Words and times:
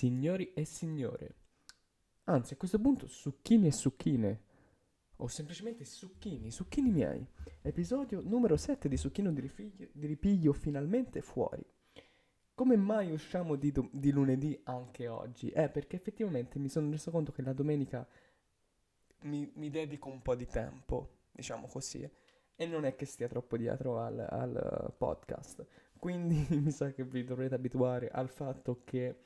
Signori 0.00 0.54
e 0.54 0.64
signore, 0.64 1.34
anzi 2.24 2.54
a 2.54 2.56
questo 2.56 2.80
punto 2.80 3.06
succhini 3.06 3.66
e 3.66 3.70
succhine, 3.70 4.40
o 5.16 5.28
semplicemente 5.28 5.84
succhini, 5.84 6.50
succhini 6.50 6.90
miei, 6.90 7.22
episodio 7.60 8.22
numero 8.22 8.56
7 8.56 8.88
di 8.88 8.96
Succhino 8.96 9.30
di 9.30 9.42
ripiglio, 9.42 9.88
di 9.92 10.06
ripiglio 10.06 10.54
finalmente 10.54 11.20
fuori. 11.20 11.62
Come 12.54 12.76
mai 12.78 13.12
usciamo 13.12 13.56
di, 13.56 13.72
do- 13.72 13.90
di 13.92 14.10
lunedì 14.10 14.58
anche 14.64 15.06
oggi? 15.06 15.50
Eh, 15.50 15.68
perché 15.68 15.96
effettivamente 15.96 16.58
mi 16.58 16.70
sono 16.70 16.90
reso 16.90 17.10
conto 17.10 17.30
che 17.30 17.42
la 17.42 17.52
domenica 17.52 18.08
mi, 19.24 19.52
mi 19.56 19.68
dedico 19.68 20.08
un 20.08 20.22
po' 20.22 20.34
di 20.34 20.46
tempo, 20.46 21.24
diciamo 21.30 21.66
così, 21.66 22.10
e 22.56 22.66
non 22.66 22.86
è 22.86 22.96
che 22.96 23.04
stia 23.04 23.28
troppo 23.28 23.58
dietro 23.58 24.00
al, 24.00 24.18
al 24.18 24.94
podcast. 24.96 25.66
Quindi 25.98 26.46
mi 26.56 26.70
sa 26.70 26.90
che 26.90 27.04
vi 27.04 27.22
dovrete 27.22 27.54
abituare 27.54 28.08
al 28.08 28.30
fatto 28.30 28.80
che, 28.84 29.24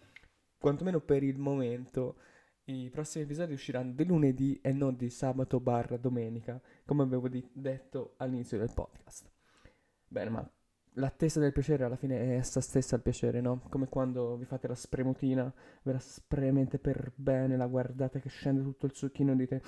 quantomeno 0.64 1.00
per 1.00 1.22
il 1.22 1.38
momento, 1.38 2.16
i 2.64 2.88
prossimi 2.88 3.24
episodi 3.24 3.52
usciranno 3.52 3.92
di 3.92 4.06
lunedì 4.06 4.58
e 4.62 4.72
non 4.72 4.96
di 4.96 5.10
sabato 5.10 5.60
barra 5.60 5.98
domenica, 5.98 6.58
come 6.86 7.02
avevo 7.02 7.28
di- 7.28 7.46
detto 7.52 8.14
all'inizio 8.16 8.56
del 8.56 8.70
podcast. 8.72 9.30
Bene, 10.08 10.30
ma 10.30 10.50
l'attesa 10.92 11.38
del 11.38 11.52
piacere 11.52 11.84
alla 11.84 11.96
fine 11.96 12.18
è 12.18 12.36
essa 12.36 12.62
stessa 12.62 12.96
il 12.96 13.02
piacere, 13.02 13.42
no? 13.42 13.60
Come 13.68 13.90
quando 13.90 14.38
vi 14.38 14.46
fate 14.46 14.66
la 14.66 14.74
spremutina, 14.74 15.52
ve 15.82 15.92
la 15.92 15.98
spremete 15.98 16.78
per 16.78 17.12
bene, 17.14 17.58
la 17.58 17.66
guardate 17.66 18.18
che 18.18 18.30
scende 18.30 18.62
tutto 18.62 18.86
il 18.86 18.94
succhino 18.94 19.32
e 19.32 19.36
dite 19.36 19.62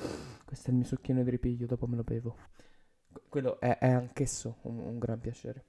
questo 0.46 0.68
è 0.68 0.70
il 0.70 0.76
mio 0.76 0.86
succhino 0.86 1.22
di 1.22 1.28
ripiglio, 1.28 1.66
dopo 1.66 1.86
me 1.86 1.96
lo 1.96 2.04
bevo. 2.04 2.36
Quello 3.28 3.60
è, 3.60 3.76
è 3.76 3.90
anch'esso 3.90 4.60
un, 4.62 4.78
un 4.78 4.98
gran 4.98 5.20
piacere. 5.20 5.62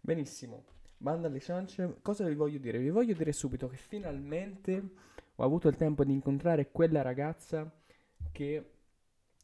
Benissimo, 0.00 0.64
banda 1.02 1.26
alle 1.26 1.40
ciance, 1.40 1.98
cosa 2.00 2.24
vi 2.24 2.34
voglio 2.34 2.58
dire? 2.58 2.78
Vi 2.78 2.90
voglio 2.90 3.12
dire 3.14 3.32
subito 3.32 3.68
che 3.68 3.76
finalmente 3.76 4.90
ho 5.34 5.42
avuto 5.42 5.66
il 5.66 5.76
tempo 5.76 6.04
di 6.04 6.12
incontrare 6.12 6.70
quella 6.70 7.02
ragazza 7.02 7.68
che 8.30 8.70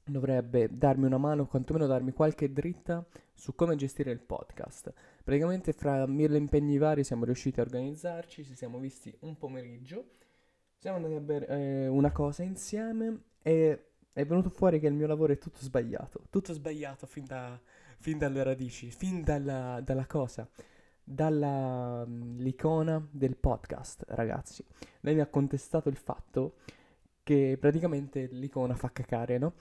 dovrebbe 0.04 0.68
darmi 0.70 1.04
una 1.04 1.18
mano, 1.18 1.46
quantomeno 1.46 1.86
darmi 1.86 2.12
qualche 2.12 2.52
dritta 2.52 3.04
su 3.34 3.54
come 3.56 3.74
gestire 3.74 4.12
il 4.12 4.20
podcast. 4.20 4.92
Praticamente 5.24 5.72
fra 5.72 6.06
mille 6.06 6.38
impegni 6.38 6.78
vari 6.78 7.02
siamo 7.02 7.24
riusciti 7.24 7.58
a 7.58 7.64
organizzarci, 7.64 8.44
ci 8.44 8.54
siamo 8.54 8.78
visti 8.78 9.14
un 9.20 9.36
pomeriggio, 9.36 10.10
siamo 10.76 10.96
andati 10.96 11.14
a 11.14 11.20
bere 11.20 11.46
eh, 11.48 11.88
una 11.88 12.12
cosa 12.12 12.44
insieme 12.44 13.22
e 13.42 13.86
è 14.12 14.24
venuto 14.24 14.48
fuori 14.48 14.78
che 14.78 14.86
il 14.86 14.94
mio 14.94 15.08
lavoro 15.08 15.32
è 15.32 15.38
tutto 15.38 15.58
sbagliato, 15.60 16.22
tutto 16.30 16.52
sbagliato 16.52 17.06
fin, 17.06 17.24
da, 17.24 17.60
fin 17.98 18.16
dalle 18.16 18.44
radici, 18.44 18.90
fin 18.90 19.22
dalla, 19.22 19.80
dalla 19.84 20.06
cosa, 20.06 20.48
dall'icona 21.10 23.06
del 23.10 23.36
podcast, 23.36 24.04
ragazzi. 24.08 24.62
Lei 25.00 25.14
mi 25.14 25.20
ha 25.20 25.26
contestato 25.26 25.88
il 25.88 25.96
fatto 25.96 26.56
che 27.22 27.56
praticamente 27.58 28.26
l'icona 28.26 28.74
fa 28.74 28.90
cacare, 28.92 29.38
no? 29.38 29.54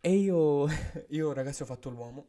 E 0.00 0.14
io, 0.14 0.66
io 1.08 1.32
ragazzi 1.32 1.62
ho 1.62 1.66
fatto 1.66 1.88
l'uomo, 1.88 2.26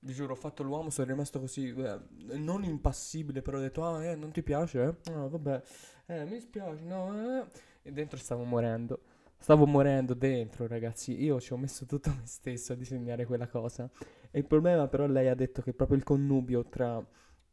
vi 0.00 0.12
giuro 0.12 0.32
ho 0.32 0.36
fatto 0.36 0.62
l'uomo, 0.62 0.90
sono 0.90 1.08
rimasto 1.08 1.40
così, 1.40 1.68
eh, 1.70 1.98
non 2.36 2.62
impassibile, 2.64 3.40
però 3.40 3.56
ho 3.56 3.60
detto, 3.60 3.84
ah, 3.84 4.04
eh, 4.04 4.14
non 4.14 4.30
ti 4.32 4.42
piace? 4.42 4.82
Eh? 4.82 5.10
No, 5.10 5.30
vabbè, 5.30 5.62
eh, 6.06 6.24
mi 6.24 6.32
dispiace, 6.32 6.82
no, 6.82 7.40
eh. 7.40 7.46
E 7.82 7.92
dentro 7.92 8.18
stavo 8.18 8.44
morendo. 8.44 9.00
Stavo 9.38 9.66
morendo 9.66 10.14
dentro, 10.14 10.66
ragazzi. 10.66 11.22
Io 11.22 11.38
ci 11.40 11.52
ho 11.52 11.56
messo 11.58 11.84
tutto 11.84 12.10
me 12.10 12.22
stesso 12.24 12.72
a 12.72 12.76
disegnare 12.76 13.26
quella 13.26 13.46
cosa. 13.46 13.90
E 14.30 14.38
il 14.38 14.46
problema, 14.46 14.88
però, 14.88 15.06
lei 15.06 15.28
ha 15.28 15.34
detto 15.34 15.60
che 15.60 15.74
proprio 15.74 15.98
il 15.98 16.04
connubio 16.04 16.64
tra 16.64 17.04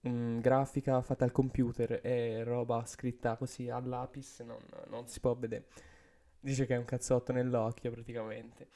mm, 0.07 0.39
grafica 0.39 1.01
fatta 1.01 1.23
al 1.23 1.31
computer 1.31 1.99
e 2.03 2.43
roba 2.43 2.85
scritta 2.85 3.35
così 3.37 3.69
a 3.69 3.79
lapis 3.79 4.39
non, 4.41 4.59
non 4.87 5.07
si 5.07 5.19
può 5.19 5.35
vedere. 5.35 5.67
Dice 6.39 6.65
che 6.65 6.73
è 6.75 6.77
un 6.77 6.85
cazzotto 6.85 7.31
nell'occhio, 7.31 7.91
praticamente. 7.91 8.69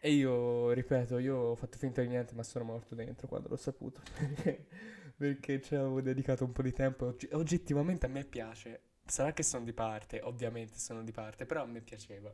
E 0.00 0.12
io, 0.12 0.70
ripeto, 0.72 1.18
io 1.18 1.36
ho 1.36 1.54
fatto 1.56 1.76
finta 1.76 2.02
di 2.02 2.08
niente, 2.08 2.34
ma 2.34 2.42
sono 2.42 2.64
morto 2.64 2.94
dentro 2.94 3.26
quando 3.26 3.48
l'ho 3.48 3.56
saputo. 3.56 4.00
Perché, 4.16 4.66
perché 5.16 5.60
ci 5.60 5.74
avevo 5.74 6.00
dedicato 6.00 6.44
un 6.44 6.52
po' 6.52 6.62
di 6.62 6.72
tempo. 6.72 7.06
oggi- 7.06 7.28
oggettivamente 7.32 8.06
a 8.06 8.08
me 8.08 8.24
piace. 8.24 8.82
Sarà 9.04 9.32
che 9.32 9.42
sono 9.42 9.64
di 9.64 9.72
parte, 9.72 10.20
ovviamente 10.22 10.78
sono 10.78 11.02
di 11.02 11.12
parte, 11.12 11.46
però 11.46 11.62
a 11.62 11.66
me 11.66 11.80
piaceva. 11.80 12.32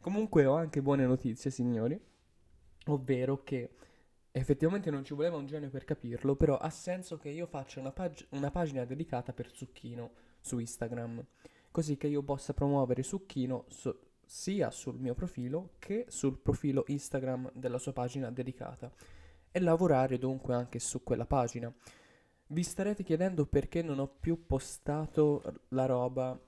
Comunque 0.00 0.46
ho 0.46 0.54
anche 0.54 0.80
buone 0.82 1.06
notizie, 1.06 1.50
signori, 1.50 2.00
ovvero 2.86 3.42
che 3.42 3.70
effettivamente 4.38 4.90
non 4.90 5.04
ci 5.04 5.14
voleva 5.14 5.36
un 5.36 5.46
genio 5.46 5.70
per 5.70 5.84
capirlo, 5.84 6.36
però 6.36 6.56
ha 6.56 6.70
senso 6.70 7.18
che 7.18 7.28
io 7.28 7.46
faccia 7.46 7.80
una, 7.80 7.92
pag- 7.92 8.26
una 8.30 8.50
pagina 8.50 8.84
dedicata 8.84 9.32
per 9.32 9.50
Zucchino 9.52 10.10
su 10.40 10.58
Instagram, 10.58 11.24
così 11.70 11.96
che 11.96 12.06
io 12.06 12.22
possa 12.22 12.54
promuovere 12.54 13.02
Zucchino 13.02 13.64
so- 13.68 14.00
sia 14.24 14.70
sul 14.70 14.98
mio 14.98 15.14
profilo 15.14 15.70
che 15.78 16.04
sul 16.08 16.38
profilo 16.38 16.84
Instagram 16.86 17.50
della 17.54 17.78
sua 17.78 17.94
pagina 17.94 18.30
dedicata 18.30 18.92
e 19.50 19.60
lavorare 19.60 20.18
dunque 20.18 20.54
anche 20.54 20.78
su 20.78 21.02
quella 21.02 21.24
pagina. 21.24 21.72
Vi 22.48 22.62
starete 22.62 23.02
chiedendo 23.02 23.46
perché 23.46 23.82
non 23.82 23.98
ho 23.98 24.06
più 24.08 24.46
postato 24.46 25.42
la 25.68 25.86
roba. 25.86 26.38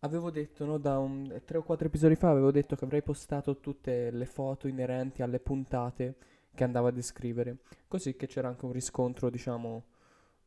Avevo 0.00 0.30
detto, 0.30 0.64
no, 0.64 0.78
da 0.78 0.98
un 0.98 1.42
3 1.44 1.58
o 1.58 1.62
4 1.62 1.86
episodi 1.86 2.14
fa 2.16 2.30
avevo 2.30 2.50
detto 2.50 2.76
che 2.76 2.84
avrei 2.84 3.02
postato 3.02 3.58
tutte 3.58 4.10
le 4.10 4.26
foto 4.26 4.68
inerenti 4.68 5.22
alle 5.22 5.40
puntate 5.40 6.16
che 6.58 6.64
andavo 6.64 6.88
a 6.88 6.90
descrivere, 6.90 7.58
così 7.86 8.16
che 8.16 8.26
c'era 8.26 8.48
anche 8.48 8.64
un 8.66 8.72
riscontro, 8.72 9.30
diciamo, 9.30 9.84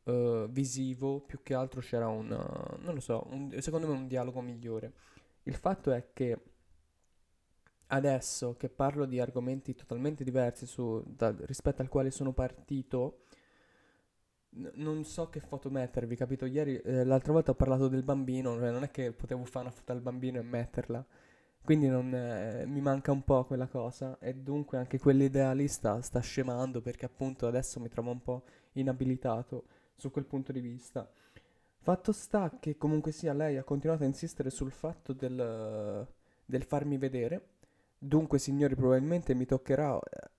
eh, 0.04 0.46
visivo, 0.50 1.20
più 1.20 1.42
che 1.42 1.54
altro 1.54 1.80
c'era 1.80 2.08
un, 2.08 2.30
eh, 2.32 2.76
non 2.84 2.94
lo 2.94 3.00
so, 3.00 3.26
un- 3.30 3.50
secondo 3.60 3.86
me 3.88 3.94
un 3.94 4.08
dialogo 4.08 4.40
migliore. 4.42 4.92
Il 5.44 5.54
fatto 5.56 5.92
è 5.92 6.08
che 6.12 6.38
adesso 7.88 8.56
che 8.56 8.68
parlo 8.68 9.04
di 9.04 9.20
argomenti 9.20 9.74
totalmente 9.74 10.24
diversi 10.24 10.66
su- 10.66 11.02
da- 11.06 11.34
rispetto 11.42 11.80
al 11.82 11.88
quale 11.88 12.10
sono 12.10 12.32
partito, 12.32 13.24
non 14.74 15.04
so 15.04 15.28
che 15.30 15.40
foto 15.40 15.70
mettervi, 15.70 16.14
capito? 16.16 16.44
Ieri, 16.44 16.76
eh, 16.78 17.04
l'altra 17.04 17.32
volta 17.32 17.52
ho 17.52 17.54
parlato 17.54 17.88
del 17.88 18.02
bambino, 18.02 18.54
cioè 18.58 18.70
non 18.70 18.82
è 18.82 18.90
che 18.90 19.12
potevo 19.12 19.44
fare 19.44 19.66
una 19.66 19.74
foto 19.74 19.92
al 19.92 20.00
bambino 20.02 20.38
e 20.38 20.42
metterla, 20.42 21.04
quindi 21.64 21.86
non, 21.88 22.12
eh, 22.14 22.64
mi 22.66 22.80
manca 22.80 23.12
un 23.12 23.22
po' 23.22 23.44
quella 23.44 23.68
cosa 23.68 24.18
e 24.18 24.34
dunque 24.34 24.78
anche 24.78 24.98
quell'idea 24.98 25.52
lì 25.52 25.68
sta, 25.68 26.00
sta 26.02 26.20
scemando 26.20 26.80
perché 26.80 27.04
appunto 27.04 27.46
adesso 27.46 27.78
mi 27.78 27.88
trovo 27.88 28.10
un 28.10 28.20
po' 28.20 28.42
inabilitato 28.72 29.64
su 29.96 30.10
quel 30.10 30.24
punto 30.24 30.50
di 30.52 30.60
vista. 30.60 31.08
Fatto 31.78 32.12
sta 32.12 32.58
che 32.60 32.76
comunque 32.76 33.12
sia 33.12 33.32
lei 33.32 33.56
ha 33.56 33.64
continuato 33.64 34.02
a 34.04 34.06
insistere 34.06 34.50
sul 34.50 34.70
fatto 34.70 35.12
del, 35.12 36.06
del 36.44 36.62
farmi 36.64 36.98
vedere. 36.98 37.48
Dunque, 37.98 38.38
signori, 38.38 38.74
probabilmente 38.74 39.34
mi 39.34 39.46
toccherà 39.46 39.98
eh, 39.98 40.30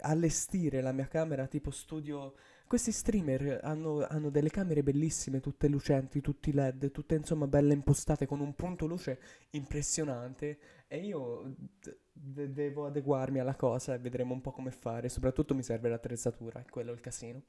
allestire 0.00 0.80
la 0.80 0.92
mia 0.92 1.06
camera 1.06 1.46
tipo 1.46 1.70
studio. 1.70 2.34
Questi 2.68 2.92
streamer 2.92 3.60
hanno, 3.62 4.06
hanno 4.06 4.28
delle 4.28 4.50
camere 4.50 4.82
bellissime, 4.82 5.40
tutte 5.40 5.68
lucenti, 5.68 6.20
tutti 6.20 6.52
LED, 6.52 6.90
tutte 6.90 7.14
insomma 7.14 7.46
belle 7.46 7.72
impostate 7.72 8.26
con 8.26 8.40
un 8.40 8.54
punto 8.54 8.84
luce 8.84 9.18
impressionante. 9.52 10.58
E 10.86 10.98
io 10.98 11.54
de- 12.12 12.52
devo 12.52 12.84
adeguarmi 12.84 13.38
alla 13.38 13.54
cosa 13.54 13.94
e 13.94 13.98
vedremo 13.98 14.34
un 14.34 14.42
po' 14.42 14.50
come 14.50 14.70
fare. 14.70 15.08
Soprattutto 15.08 15.54
mi 15.54 15.62
serve 15.62 15.88
l'attrezzatura, 15.88 16.60
è 16.60 16.66
quello 16.68 16.92
il 16.92 17.00
casino. 17.00 17.40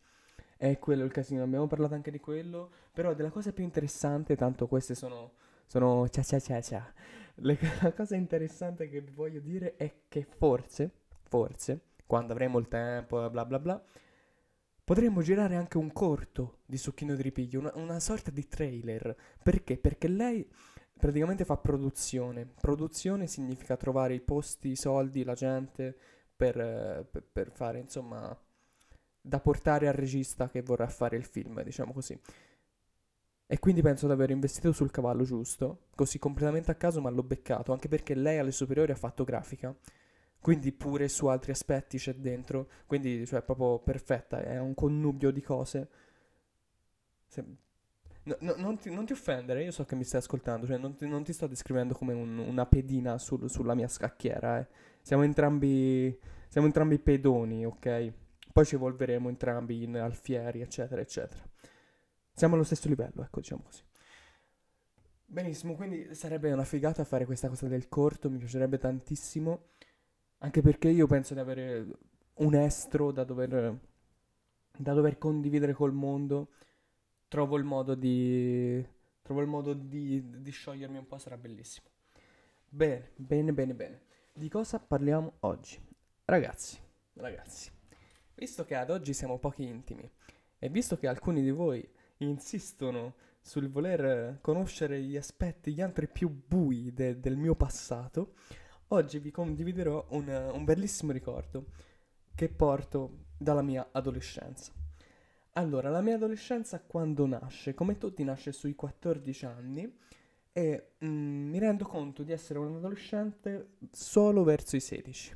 È 0.56 0.80
quello 0.80 1.04
il 1.04 1.12
casino, 1.12 1.44
abbiamo 1.44 1.68
parlato 1.68 1.96
anche 1.96 2.12
di 2.12 2.20
quello. 2.22 2.72
Però 2.94 3.14
della 3.14 3.30
cosa 3.30 3.52
più 3.52 3.66
interessante, 3.66 4.38
tanto 4.38 4.68
queste 4.68 4.96
sono. 4.96 5.34
Sono 5.66 6.08
cia 6.08 6.24
cia 6.24 6.40
cia 6.40 6.62
cia. 6.62 6.94
Le- 7.36 7.60
la 7.82 7.92
cosa 7.92 8.16
interessante 8.16 8.88
che 8.88 9.02
voglio 9.02 9.42
dire 9.42 9.76
è 9.76 9.94
che 10.08 10.24
forse, 10.24 10.90
forse, 11.24 11.82
quando 12.06 12.32
avremo 12.32 12.58
il 12.58 12.70
tempo, 12.70 13.30
bla 13.30 13.46
bla 13.46 13.60
bla, 13.60 13.84
potremmo 14.90 15.22
girare 15.22 15.56
anche 15.56 15.78
un 15.78 15.94
corto 15.94 16.62
di 16.66 16.76
Succhino 16.76 17.14
di 17.14 17.22
Ripiglio, 17.22 17.60
una, 17.60 17.72
una 17.76 18.00
sorta 18.00 18.32
di 18.32 18.48
trailer. 18.48 19.16
Perché? 19.44 19.78
Perché 19.78 20.08
lei 20.08 20.44
praticamente 20.98 21.46
fa 21.46 21.58
produzione. 21.58 22.48
Produzione 22.60 23.28
significa 23.28 23.78
trovare 23.78 24.16
i 24.16 24.20
posti, 24.20 24.70
i 24.70 24.76
soldi, 24.76 25.24
la 25.24 25.36
gente 25.36 25.96
per, 26.36 27.06
per- 27.08 27.24
per 27.32 27.52
fare, 27.52 27.78
insomma, 27.78 28.36
da 29.22 29.40
portare 29.40 29.88
al 29.88 29.94
regista 29.94 30.50
che 30.50 30.64
vorrà 30.64 30.88
fare 30.88 31.18
il 31.18 31.26
film, 31.26 31.62
diciamo 31.62 31.94
così. 31.94 32.20
E 33.46 33.60
quindi 33.60 33.84
penso 33.84 34.08
di 34.08 34.14
aver 34.14 34.32
investito 34.32 34.72
sul 34.72 34.90
cavallo 34.90 35.24
giusto, 35.24 35.82
così 35.94 36.18
completamente 36.18 36.72
a 36.72 36.76
caso, 36.76 37.00
ma 37.00 37.12
l'ho 37.12 37.22
beccato, 37.22 37.74
anche 37.74 37.90
perché 37.90 38.16
lei 38.16 38.40
alle 38.40 38.52
superiori 38.52 38.92
ha 38.92 38.96
fatto 38.96 39.24
grafica, 39.24 39.72
quindi 40.42 40.72
pure 40.72 41.08
su 41.10 41.28
altri 41.28 41.52
aspetti 41.52 41.98
c'è 41.98 42.14
dentro, 42.16 42.70
quindi 42.86 43.26
cioè 43.26 43.42
proprio 43.42 43.80
perfetta, 43.80 44.42
è 44.42 44.60
un 44.60 44.74
connubio 44.74 45.32
di 45.32 45.42
cose. 45.42 45.90
Se- 47.28 47.44
no- 48.24 48.38
no- 48.42 48.56
non, 48.58 48.78
ti, 48.78 48.90
non 48.94 49.06
ti 49.06 49.14
offendere, 49.14 49.64
io 49.64 49.72
so 49.72 49.86
che 49.86 49.96
mi 49.96 50.04
stai 50.04 50.20
ascoltando, 50.22 50.66
cioè 50.68 50.78
non 50.78 50.96
ti, 50.96 51.08
non 51.08 51.24
ti 51.24 51.34
sto 51.34 51.48
descrivendo 51.48 51.94
come 51.94 52.14
un- 52.14 52.38
una 52.40 52.66
pedina 52.66 53.18
sul- 53.18 53.50
sulla 53.50 53.74
mia 53.76 53.88
scacchiera, 53.88 54.60
eh. 54.60 54.68
Siamo 55.02 55.24
entrambi, 55.24 56.18
siamo 56.48 56.68
entrambi 56.68 57.00
pedoni, 57.00 57.66
ok? 57.66 58.14
Poi 58.52 58.66
ci 58.66 58.76
evolveremo 58.76 59.30
entrambi 59.30 59.84
in 59.84 59.98
alfieri, 59.98 60.62
eccetera, 60.62 61.02
eccetera. 61.02 61.44
Siamo 62.34 62.56
allo 62.56 62.64
stesso 62.64 62.88
livello, 62.88 63.24
ecco, 63.24 63.40
diciamo 63.40 63.62
così. 63.64 63.84
Benissimo, 65.26 65.76
quindi 65.76 66.16
sarebbe 66.16 66.52
una 66.52 66.64
figata 66.64 67.04
fare 67.04 67.26
questa 67.26 67.50
cosa 67.50 67.68
del 67.68 67.88
corto, 67.88 68.30
mi 68.32 68.40
piacerebbe 68.40 68.80
tantissimo, 68.80 69.66
anche 70.40 70.62
perché 70.62 70.90
io 70.90 71.08
penso 71.08 71.34
di 71.34 71.40
avere 71.40 71.86
un 72.36 72.56
estro 72.56 73.12
da 73.12 73.24
dover, 73.24 73.78
da 74.78 74.94
dover 74.94 75.18
condividere 75.18 75.74
col 75.74 75.94
mondo. 75.94 76.50
Trovo 77.28 77.58
il 77.58 77.64
modo 77.64 77.96
di, 77.96 78.84
trovo 79.22 79.42
il 79.42 79.48
modo 79.48 79.74
di, 79.74 80.42
di 80.42 80.52
sciogliermi 80.52 80.98
un 80.98 81.08
po', 81.08 81.18
sarà 81.18 81.38
bellissimo. 81.38 81.88
Bene, 82.68 83.12
bene, 83.16 83.54
bene, 83.54 83.74
bene. 83.74 84.02
Di 84.34 84.50
cosa 84.50 84.80
parliamo 84.80 85.34
oggi? 85.42 85.80
Ragazzi, 86.26 86.78
ragazzi, 87.14 87.72
visto 88.36 88.64
che 88.64 88.76
ad 88.76 88.90
oggi 88.90 89.14
siamo 89.14 89.40
pochi 89.40 89.64
intimi 89.64 90.10
e 90.58 90.70
visto 90.70 90.98
che 90.98 91.08
alcuni 91.08 91.42
di 91.42 91.52
voi 91.52 91.88
insistono 92.18 93.16
sul 93.42 93.70
voler 93.70 94.38
conoscere 94.42 95.02
gli 95.02 95.18
aspetti, 95.18 95.74
gli 95.74 95.82
altri 95.82 96.08
più 96.08 96.30
bui 96.30 96.94
de- 96.94 97.20
del 97.20 97.36
mio 97.36 97.56
passato, 97.56 98.34
oggi 98.90 99.20
vi 99.20 99.32
condividerò 99.32 100.06
un, 100.10 100.28
un 100.54 100.64
bellissimo 100.64 101.12
ricordo 101.12 101.66
che 102.36 102.50
porto 102.50 103.26
dalla 103.38 103.62
mia 103.62 103.90
adolescenza. 103.92 104.72
Allora, 105.54 105.90
la 105.90 106.02
mia 106.02 106.16
adolescenza 106.16 106.80
quando 106.80 107.26
nasce? 107.26 107.74
Come 107.74 107.98
tutti 107.98 108.24
nasce 108.24 108.52
sui 108.52 108.76
14 108.76 109.46
anni 109.46 109.98
e 110.54 110.92
mm, 111.04 111.50
mi 111.50 111.60
rendo 111.60 111.86
conto 111.86 112.24
di 112.24 112.32
essere 112.32 112.60
un 112.60 112.76
adolescente 112.76 113.72
solo 113.92 114.44
verso 114.44 114.76
i 114.76 114.80
16. 114.80 115.36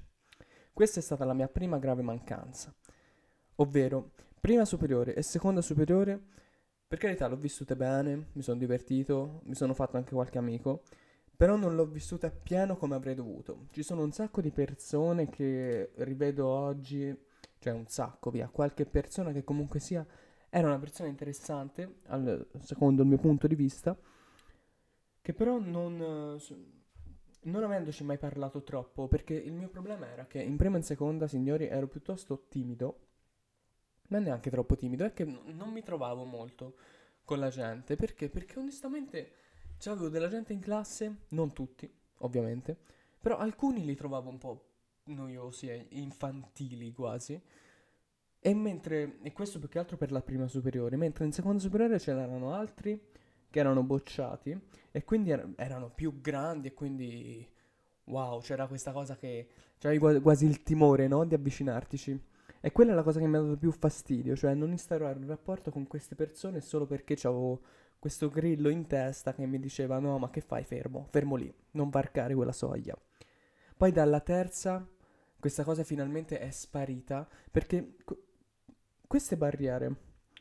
Questa 0.72 1.00
è 1.00 1.04
stata 1.04 1.26
la 1.26 1.34
mia 1.34 1.48
prima 1.48 1.78
grave 1.78 2.02
mancanza, 2.02 2.74
ovvero 3.56 4.12
prima 4.40 4.66
superiore 4.66 5.14
e 5.14 5.22
seconda 5.22 5.62
superiore, 5.62 6.20
per 6.88 6.98
carità 6.98 7.28
l'ho 7.28 7.38
vissute 7.38 7.76
bene, 7.76 8.28
mi 8.34 8.42
sono 8.42 8.58
divertito, 8.58 9.42
mi 9.46 9.56
sono 9.56 9.74
fatto 9.74 9.98
anche 9.98 10.14
qualche 10.14 10.38
amico, 10.38 10.84
però 11.36 11.56
non 11.56 11.76
l'ho 11.76 11.86
vissuta 11.86 12.28
appieno 12.28 12.78
come 12.78 12.96
avrei 12.96 13.16
dovuto. 13.16 13.68
Ci 13.72 13.84
sono 13.84 14.04
un 14.04 14.12
sacco 14.12 14.42
di 14.42 14.52
persone 14.52 15.30
che 15.30 15.92
rivedo 15.96 16.48
oggi, 16.48 17.16
cioè 17.60 17.74
un 17.74 17.88
sacco, 17.88 18.30
via, 18.30 18.48
qualche 18.50 18.86
persona 18.86 19.32
che 19.32 19.44
comunque 19.44 19.80
sia 19.80 20.06
era 20.50 20.68
una 20.68 20.80
persona 20.80 21.10
interessante, 21.10 22.02
al, 22.08 22.48
secondo 22.60 23.02
il 23.02 23.08
mio 23.08 23.18
punto 23.18 23.48
di 23.48 23.56
vista, 23.56 23.98
che 25.20 25.34
però 25.34 25.58
non, 25.58 26.40
non 27.42 27.64
avendoci 27.64 28.04
mai 28.04 28.20
parlato 28.20 28.62
troppo, 28.62 29.08
perché 29.08 29.34
il 29.34 29.54
mio 29.54 29.70
problema 29.70 30.08
era 30.08 30.28
che 30.28 30.42
in 30.42 30.56
prima 30.58 30.76
e 30.76 30.80
in 30.80 30.86
seconda, 30.86 31.28
signori, 31.28 31.66
ero 31.66 31.88
piuttosto 31.88 32.46
timido, 32.50 33.00
ma 34.10 34.20
neanche 34.20 34.52
troppo 34.52 34.76
timido, 34.76 35.06
è 35.06 35.14
che 35.14 35.24
non 35.24 35.72
mi 35.72 35.82
trovavo 35.82 36.24
molto 36.24 36.76
con 37.24 37.40
la 37.40 37.50
gente, 37.50 37.96
perché? 37.96 38.30
Perché 38.30 38.60
onestamente 38.60 39.32
c'avevo 39.78 40.10
della 40.10 40.28
gente 40.28 40.54
in 40.54 40.60
classe, 40.60 41.26
non 41.30 41.54
tutti, 41.54 41.92
ovviamente, 42.20 42.78
però 43.20 43.38
alcuni 43.38 43.86
li 43.86 43.96
trovavo 43.96 44.30
un 44.30 44.38
po' 44.38 44.70
noiosi 45.06 45.68
e 45.70 45.88
infantili 45.92 46.92
quasi. 46.92 47.42
E 48.46 48.54
mentre, 48.54 49.20
e 49.22 49.32
questo 49.32 49.60
più 49.60 49.70
che 49.70 49.80
altro 49.80 49.96
per 49.96 50.12
la 50.12 50.22
prima 50.22 50.48
superiore, 50.48 50.98
mentre 50.98 51.26
in 51.26 51.32
seconda 51.32 51.60
superiore 51.60 52.00
ce 52.00 52.14
n'erano 52.14 52.54
altri 52.54 53.00
che 53.50 53.60
erano 53.60 53.84
bocciati 53.84 54.60
e 54.92 55.04
quindi 55.04 55.30
er- 55.30 55.54
erano 55.56 55.90
più 55.90 56.20
grandi 56.20 56.68
e 56.68 56.74
quindi 56.74 57.48
wow, 58.06 58.42
c'era 58.42 58.68
questa 58.68 58.92
cosa 58.92 59.16
che 59.16 59.48
c'avevi 59.78 60.20
quasi 60.20 60.46
il 60.46 60.64
timore, 60.64 61.08
no, 61.08 61.24
di 61.26 61.36
avvicinartici. 61.36 62.20
E 62.60 62.72
quella 62.72 62.92
è 62.92 62.96
la 62.96 63.04
cosa 63.04 63.20
che 63.20 63.28
mi 63.28 63.36
ha 63.36 63.42
dato 63.42 63.58
più 63.58 63.72
fastidio, 63.72 64.36
cioè 64.36 64.54
non 64.54 64.72
instaurare 64.72 65.20
un 65.20 65.28
rapporto 65.28 65.70
con 65.70 65.86
queste 65.86 66.16
persone 66.16 66.62
solo 66.62 66.86
perché 66.86 67.14
avevo 67.24 67.62
questo 68.04 68.28
grillo 68.28 68.68
in 68.68 68.86
testa 68.86 69.34
che 69.34 69.46
mi 69.46 69.58
diceva 69.62 69.98
no, 69.98 70.18
ma 70.18 70.30
che 70.30 70.42
fai 70.42 70.66
fermo, 70.66 71.08
fermo 71.10 71.38
lì, 71.38 71.50
non 71.72 71.90
varcare 71.90 72.36
quella 72.36 72.52
soglia. 72.52 72.98
Poi 73.78 73.94
dalla 73.94 74.20
terza 74.20 74.86
questa 75.40 75.64
cosa 75.64 75.86
finalmente 75.86 76.38
è 76.38 76.52
sparita 76.52 77.26
perché 77.50 77.96
queste 79.08 79.38
barriere 79.38 79.96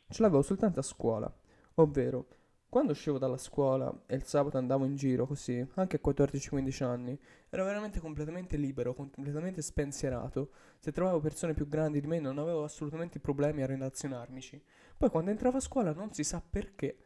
ce 0.09 0.23
l'avevo 0.23 0.43
soltanto 0.43 0.81
a 0.81 0.83
scuola, 0.83 1.33
ovvero 1.75 2.27
quando 2.69 2.91
uscivo 2.91 3.19
dalla 3.19 3.37
scuola 3.37 3.97
e 4.07 4.17
il 4.17 4.25
sabato 4.25 4.59
andavo 4.59 4.85
in 4.85 4.97
giro 4.97 5.25
così, 5.29 5.65
anche 5.75 6.01
a 6.03 6.05
14-15 6.05 6.83
anni, 6.83 7.17
ero 7.49 7.65
veramente 7.65 8.01
completamente 8.01 8.57
libero, 8.57 8.93
completamente 8.93 9.63
spensierato. 9.63 10.51
Se 10.81 10.91
trovavo 10.91 11.21
persone 11.21 11.55
più 11.55 11.69
grandi 11.69 12.01
di 12.01 12.09
me 12.09 12.19
non 12.19 12.39
avevo 12.39 12.65
assolutamente 12.65 13.21
problemi 13.21 13.63
a 13.63 13.67
relazionarmici. 13.67 14.61
Poi 14.97 15.11
quando 15.11 15.31
entravo 15.31 15.59
a 15.59 15.61
scuola 15.61 15.93
non 15.93 16.13
si 16.13 16.25
sa 16.25 16.43
perché 16.45 16.97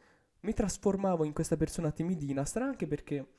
mi 0.46 0.54
trasformavo 0.54 1.24
in 1.24 1.32
questa 1.32 1.56
persona 1.56 1.90
timidina, 1.90 2.44
sarà 2.44 2.66
anche 2.66 2.86
perché 2.86 3.32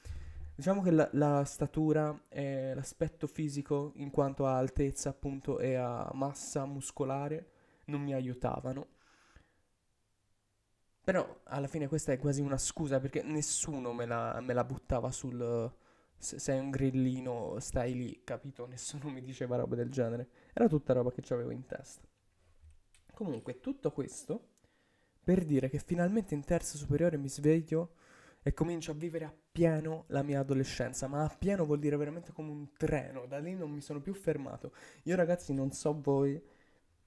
diciamo 0.53 0.81
che 0.81 0.91
la, 0.91 1.09
la 1.13 1.45
statura 1.45 2.25
e 2.27 2.73
l'aspetto 2.75 3.27
fisico 3.27 3.93
in 3.95 4.11
quanto 4.11 4.45
a 4.45 4.57
altezza 4.57 5.09
appunto 5.09 5.57
e 5.59 5.75
a 5.75 6.09
massa 6.13 6.65
muscolare 6.65 7.51
non 7.85 8.01
mi 8.01 8.13
aiutavano. 8.13 8.87
Però 11.01 11.39
alla 11.45 11.67
fine 11.67 11.87
questa 11.87 12.11
è 12.11 12.19
quasi 12.19 12.41
una 12.41 12.57
scusa 12.57 12.99
perché 12.99 13.23
nessuno 13.23 13.93
me 13.93 14.05
la, 14.05 14.41
me 14.41 14.53
la 14.53 14.65
buttava 14.65 15.09
sul 15.09 15.73
se 16.19 16.39
sei 16.39 16.59
un 16.59 16.71
grillino 16.71 17.57
stai 17.59 17.93
lì, 17.93 18.21
capito? 18.25 18.65
Nessuno 18.65 19.09
mi 19.09 19.21
diceva 19.21 19.55
roba 19.55 19.75
del 19.75 19.91
genere. 19.91 20.27
Era 20.51 20.67
tutta 20.67 20.91
roba 20.91 21.11
che 21.11 21.21
avevo 21.33 21.51
in 21.51 21.65
testa. 21.65 22.05
Comunque, 23.13 23.61
tutto 23.61 23.91
questo 23.91 24.56
per 25.27 25.43
dire 25.43 25.67
che 25.67 25.79
finalmente 25.79 26.33
in 26.35 26.45
terza 26.45 26.77
superiore 26.77 27.17
mi 27.17 27.27
sveglio 27.27 27.95
e 28.41 28.53
comincio 28.53 28.91
a 28.91 28.93
vivere 28.93 29.25
appieno 29.25 30.05
la 30.07 30.23
mia 30.23 30.39
adolescenza, 30.39 31.05
ma 31.07 31.25
appieno 31.25 31.65
vuol 31.65 31.79
dire 31.79 31.97
veramente 31.97 32.31
come 32.31 32.49
un 32.49 32.71
treno, 32.77 33.25
da 33.25 33.37
lì 33.37 33.53
non 33.53 33.69
mi 33.69 33.81
sono 33.81 33.99
più 33.99 34.13
fermato. 34.13 34.71
Io 35.03 35.17
ragazzi 35.17 35.51
non 35.51 35.73
so 35.73 35.99
voi, 35.99 36.41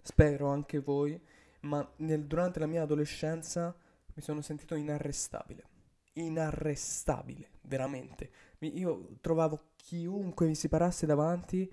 spero 0.03 0.49
anche 0.49 0.81
voi, 0.81 1.19
ma 1.61 1.91
nel, 1.97 2.27
durante 2.27 2.59
la 2.59 2.67
mia 2.67 2.83
adolescenza 2.83 3.75
mi 4.13 4.21
sono 4.21 4.43
sentito 4.43 4.75
inarrestabile. 4.75 5.65
Inarrestabile, 6.13 7.49
veramente. 7.63 8.31
Io 8.59 9.17
trovavo 9.23 9.69
chiunque 9.77 10.47
mi 10.47 10.55
si 10.55 10.69
parasse 10.69 11.07
davanti, 11.07 11.73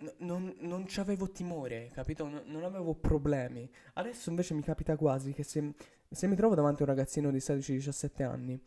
n- 0.00 0.14
non, 0.18 0.54
non 0.60 0.86
avevo 0.96 1.30
timore, 1.30 1.90
capito? 1.92 2.26
N- 2.26 2.42
non 2.46 2.64
avevo 2.64 2.94
problemi. 2.94 3.68
Adesso 3.94 4.30
invece 4.30 4.54
mi 4.54 4.62
capita 4.62 4.96
quasi 4.96 5.32
che 5.32 5.42
se, 5.42 5.74
se 6.10 6.26
mi 6.26 6.36
trovo 6.36 6.54
davanti 6.54 6.82
a 6.82 6.86
un 6.86 6.90
ragazzino 6.94 7.30
di 7.30 7.40
16-17 7.40 8.22
anni, 8.24 8.60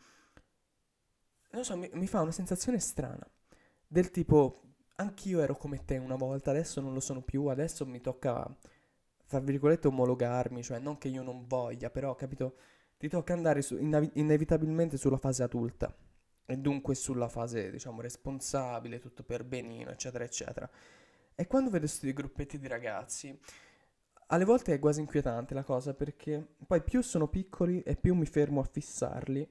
non 1.52 1.64
so, 1.64 1.76
mi, 1.76 1.88
mi 1.94 2.06
fa 2.06 2.20
una 2.20 2.30
sensazione 2.32 2.78
strana. 2.78 3.26
Del 3.86 4.10
tipo, 4.10 4.62
anch'io 4.96 5.40
ero 5.40 5.56
come 5.56 5.84
te 5.84 5.96
una 5.96 6.14
volta, 6.16 6.50
adesso 6.50 6.80
non 6.80 6.92
lo 6.94 7.00
sono 7.00 7.22
più, 7.22 7.46
adesso 7.46 7.84
mi 7.86 8.00
tocca, 8.00 8.46
fra 9.24 9.40
virgolette, 9.40 9.88
omologarmi, 9.88 10.62
cioè 10.62 10.78
non 10.78 10.98
che 10.98 11.08
io 11.08 11.22
non 11.22 11.46
voglia, 11.46 11.90
però, 11.90 12.14
capito, 12.14 12.56
ti 12.98 13.08
tocca 13.08 13.32
andare 13.32 13.62
su, 13.62 13.76
innavi- 13.78 14.12
inevitabilmente 14.14 14.96
sulla 14.96 15.16
fase 15.16 15.42
adulta 15.42 15.92
e 16.46 16.56
dunque 16.56 16.94
sulla 16.94 17.28
fase, 17.28 17.70
diciamo, 17.70 18.00
responsabile, 18.00 18.98
tutto 19.00 19.22
per 19.24 19.44
benino, 19.44 19.90
eccetera, 19.90 20.24
eccetera. 20.24 20.68
E 21.40 21.46
quando 21.46 21.70
vedo 21.70 21.86
questi 21.86 22.12
gruppetti 22.12 22.58
di 22.58 22.68
ragazzi, 22.68 23.34
alle 24.26 24.44
volte 24.44 24.74
è 24.74 24.78
quasi 24.78 25.00
inquietante 25.00 25.54
la 25.54 25.62
cosa 25.62 25.94
perché 25.94 26.46
poi 26.66 26.82
più 26.82 27.00
sono 27.00 27.28
piccoli 27.28 27.80
e 27.80 27.96
più 27.96 28.14
mi 28.14 28.26
fermo 28.26 28.60
a 28.60 28.64
fissarli. 28.64 29.48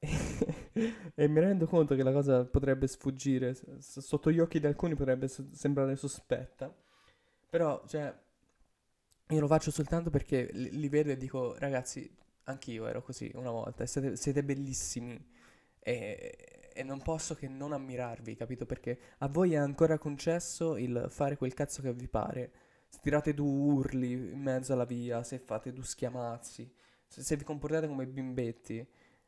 E 1.14 1.28
mi 1.28 1.38
rendo 1.38 1.66
conto 1.68 1.94
che 1.94 2.02
la 2.02 2.10
cosa 2.10 2.44
potrebbe 2.44 2.88
sfuggire, 2.88 3.56
sotto 3.78 4.32
gli 4.32 4.40
occhi 4.40 4.58
di 4.58 4.66
alcuni 4.66 4.96
potrebbe 4.96 5.28
sembrare 5.28 5.94
sospetta, 5.94 6.74
però, 7.48 7.80
cioè, 7.86 8.12
io 9.28 9.40
lo 9.40 9.46
faccio 9.46 9.70
soltanto 9.70 10.10
perché 10.10 10.48
li, 10.52 10.70
li 10.76 10.88
vedo 10.88 11.12
e 11.12 11.16
dico, 11.16 11.56
ragazzi, 11.58 12.12
anch'io 12.44 12.88
ero 12.88 13.02
così 13.02 13.30
una 13.34 13.52
volta, 13.52 13.86
siete, 13.86 14.16
siete 14.16 14.42
bellissimi 14.42 15.24
e, 15.78 16.63
e, 16.74 16.82
non 16.82 17.00
posso 17.00 17.34
che 17.34 17.48
non 17.48 17.72
ammirarvi, 17.72 18.34
capito? 18.36 18.66
Perché 18.66 18.98
a 19.18 19.28
voi 19.28 19.54
è 19.54 19.56
ancora 19.56 19.98
concesso 19.98 20.76
il 20.76 21.06
fare 21.08 21.36
quel 21.36 21.54
cazzo 21.54 21.80
che 21.82 21.92
vi 21.92 22.08
pare, 22.08 22.52
se 22.88 22.98
tirate 23.02 23.34
due 23.34 23.48
urli 23.48 24.12
in 24.12 24.40
mezzo 24.40 24.72
alla 24.72 24.84
via, 24.84 25.22
se 25.22 25.38
fate 25.38 25.72
due 25.72 25.84
schiamazzi, 25.84 26.72
se, 27.06 27.22
se 27.22 27.36
vi 27.36 27.44
comportate 27.44 27.86
come 27.86 28.06
bimbetti 28.06 28.86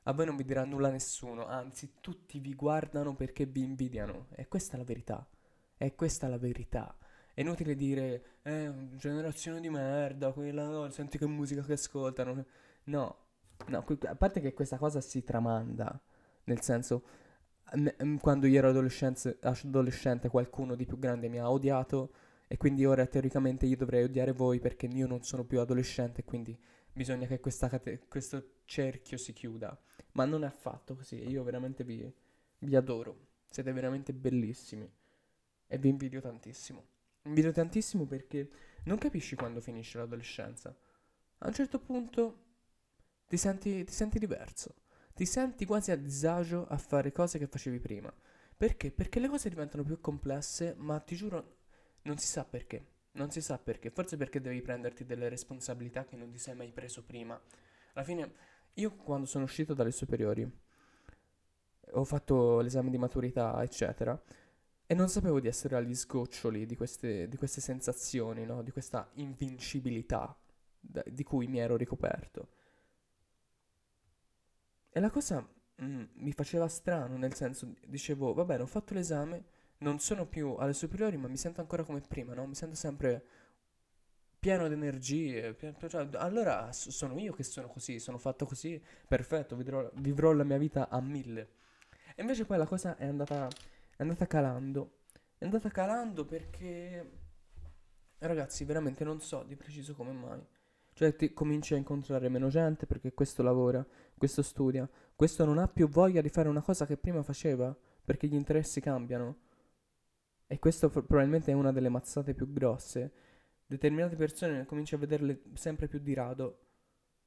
a 0.09 0.13
voi 0.13 0.25
non 0.25 0.37
vi 0.37 0.45
dirà 0.45 0.65
nulla 0.65 0.89
nessuno, 0.89 1.47
anzi 1.47 1.95
tutti 2.01 2.39
vi 2.39 2.55
guardano 2.55 3.17
perché 3.17 3.45
vi 3.45 3.63
invidiano. 3.63 4.29
E 4.37 4.47
questa 4.47 4.75
è 4.75 4.79
la 4.79 4.85
verità. 4.85 5.29
E 5.77 5.97
questa 5.97 6.29
è 6.29 6.31
la 6.31 6.39
verità. 6.39 6.97
È 7.35 7.41
inutile 7.41 7.75
dire, 7.75 8.39
eh, 8.43 8.73
generazione 8.95 9.61
di 9.61 9.69
merda, 9.69 10.31
quella, 10.31 10.69
no, 10.69 10.89
senti 10.91 11.19
che 11.19 11.27
musica 11.27 11.63
che 11.63 11.73
ascoltano. 11.73 12.45
No, 12.85 13.17
no, 13.67 13.85
a 14.07 14.15
parte 14.15 14.41
che 14.41 14.55
questa 14.55 14.79
cosa 14.79 15.01
si 15.01 15.25
tramanda, 15.25 16.01
nel 16.45 16.61
senso, 16.61 17.03
quando 18.21 18.47
io 18.47 18.59
ero 18.59 18.69
adolescente 18.69 20.29
qualcuno 20.29 20.75
di 20.75 20.87
più 20.87 20.99
grande 20.99 21.29
mi 21.29 21.39
ha 21.39 21.51
odiato 21.51 22.13
e 22.47 22.57
quindi 22.57 22.85
ora 22.85 23.05
teoricamente 23.07 23.67
io 23.67 23.77
dovrei 23.77 24.05
odiare 24.05 24.33
voi 24.33 24.61
perché 24.61 24.87
io 24.87 25.07
non 25.07 25.23
sono 25.23 25.45
più 25.45 25.59
adolescente 25.59 26.23
quindi 26.23 26.57
bisogna 26.97 27.27
che 27.27 27.39
cate- 27.41 28.01
questo 28.09 28.61
cerchio 28.65 29.19
si 29.19 29.35
chiuda. 29.35 29.79
Ma 30.13 30.25
non 30.25 30.45
è 30.45 30.47
affatto 30.47 30.97
così. 30.97 31.17
Io 31.29 31.43
veramente 31.43 31.85
vi, 31.85 32.11
vi 32.59 32.75
adoro. 32.75 33.29
Siete 33.51 33.73
veramente 33.73 34.15
bellissimi. 34.15 34.91
E 35.67 35.79
vi 35.79 35.89
invidio 35.91 36.21
tantissimo. 36.21 36.85
Invidio 37.25 37.53
tantissimo 37.53 38.07
perché 38.07 38.49
non 38.85 38.97
capisci 38.97 39.37
quando 39.37 39.61
finisce 39.61 39.99
l'adolescenza. 39.99 40.75
A 41.39 41.47
un 41.47 41.53
certo 41.53 41.79
punto 41.79 42.45
ti 43.29 43.37
senti, 43.37 43.85
ti 43.85 43.93
senti 43.93 44.19
diverso. 44.19 44.75
Ti 45.17 45.25
senti 45.25 45.65
quasi 45.65 45.93
a 45.93 45.97
disagio 45.97 46.67
a 46.67 46.77
fare 46.77 47.11
cose 47.11 47.39
che 47.39 47.47
facevi 47.47 47.81
prima. 47.81 48.13
Perché? 48.55 48.91
Perché 48.91 49.19
le 49.19 49.29
cose 49.29 49.49
diventano 49.49 49.83
più 49.83 49.99
complesse, 49.99 50.75
ma 50.77 51.01
ti 51.01 51.17
giuro, 51.17 51.57
non 52.03 52.19
si 52.19 52.27
sa 52.27 52.45
perché. 52.45 52.87
Non 53.13 53.31
si 53.31 53.41
sa 53.41 53.57
perché. 53.57 53.89
Forse 53.89 54.19
perché 54.19 54.43
devi 54.43 54.61
prenderti 54.61 55.07
delle 55.07 55.31
responsabilità 55.31 56.05
che 56.05 56.17
non 56.17 56.31
ti 56.31 56.39
sei 56.39 56.55
mai 56.55 56.71
preso 56.71 57.03
prima. 57.03 57.41
Alla 57.95 58.05
fine, 58.05 58.35
io 58.75 58.95
quando 58.95 59.25
sono 59.25 59.45
uscito 59.45 59.73
dalle 59.73 59.91
superiori, 59.91 60.47
ho 61.93 62.05
fatto 62.05 62.61
l'esame 62.61 62.91
di 62.91 62.99
maturità, 62.99 63.63
eccetera, 63.63 64.23
e 64.87 64.95
non 64.95 65.09
sapevo 65.09 65.41
di 65.41 65.49
essere 65.49 65.77
agli 65.77 65.95
sgoccioli 65.95 66.67
di 66.67 66.77
queste, 66.77 67.27
di 67.27 67.39
queste 67.39 67.63
sensazioni, 67.63 68.45
no? 68.45 68.63
Di 68.63 68.71
questa 68.71 69.09
invincibilità 69.15 70.39
da, 70.79 71.03
di 71.07 71.23
cui 71.23 71.47
mi 71.47 71.59
ero 71.59 71.75
ricoperto. 71.75 72.56
E 74.97 75.01
la 75.01 75.11
cosa 75.11 75.47
mm, 75.83 76.05
mi 76.15 76.33
faceva 76.33 76.67
strano, 76.69 77.19
nel 77.19 77.35
senso, 77.35 77.75
dicevo, 77.87 78.33
va 78.33 78.47
bene, 78.47 78.63
ho 78.63 78.67
fatto 78.67 78.95
l'esame, 78.95 79.45
non 79.81 79.99
sono 79.99 80.25
più 80.27 80.55
alle 80.55 80.73
superiori, 80.73 81.19
ma 81.19 81.29
mi 81.29 81.37
sento 81.37 81.61
ancora 81.61 81.85
come 81.85 82.01
prima, 82.01 82.33
no? 82.33 82.47
Mi 82.47 82.55
sento 82.55 82.77
sempre 82.77 83.23
pieno 84.39 84.67
di 84.69 84.73
energie. 84.73 85.55
Cioè, 85.87 86.09
allora 86.15 86.73
sono 86.73 87.19
io 87.19 87.35
che 87.35 87.43
sono 87.43 87.69
così, 87.69 87.99
sono 87.99 88.17
fatto 88.17 88.47
così, 88.47 88.83
perfetto, 89.07 89.55
vivrò, 89.55 89.87
vivrò 89.97 90.33
la 90.33 90.45
mia 90.45 90.57
vita 90.57 90.89
a 90.89 90.99
mille. 91.03 91.51
E 92.15 92.23
invece 92.23 92.47
poi 92.47 92.57
la 92.57 92.67
cosa 92.67 92.97
è 92.97 93.05
andata, 93.07 93.49
è 93.97 94.03
andata 94.03 94.27
calando. 94.27 95.01
È 95.37 95.45
andata 95.45 95.69
calando 95.69 96.25
perché... 96.25 97.11
Ragazzi, 98.17 98.65
veramente 98.65 99.05
non 99.05 99.21
so 99.21 99.43
di 99.43 99.57
preciso 99.57 99.95
come 99.95 100.13
mai. 100.13 100.43
Cioè 100.97 101.15
ti 101.15 101.35
cominci 101.35 101.75
a 101.75 101.77
incontrare 101.77 102.31
meno 102.31 102.49
gente 102.49 102.87
perché 102.87 103.13
questo 103.13 103.43
lavora, 103.43 103.87
questo 104.17 104.41
studia, 104.41 104.89
questo 105.15 105.45
non 105.45 105.59
ha 105.59 105.69
più 105.69 105.89
voglia 105.91 106.23
di 106.23 106.31
fare 106.31 106.49
una 106.49 106.63
cosa 106.63 106.87
che 106.87 106.97
prima 106.97 107.23
faceva 107.23 107.77
perché 108.03 108.27
gli 108.27 108.35
interessi 108.35 108.81
cambiano. 108.81 109.41
E 110.47 110.59
questo 110.59 110.89
probabilmente 110.89 111.51
è 111.51 111.55
una 111.55 111.71
delle 111.71 111.91
mazzate 111.91 112.33
più 112.33 112.51
grosse. 112.51 113.13
Determinate 113.67 114.17
persone 114.17 114.65
cominci 114.65 114.95
a 114.95 114.99
vederle 114.99 115.43
sempre 115.53 115.87
più 115.87 115.99
di 115.99 116.15
rado 116.15 116.61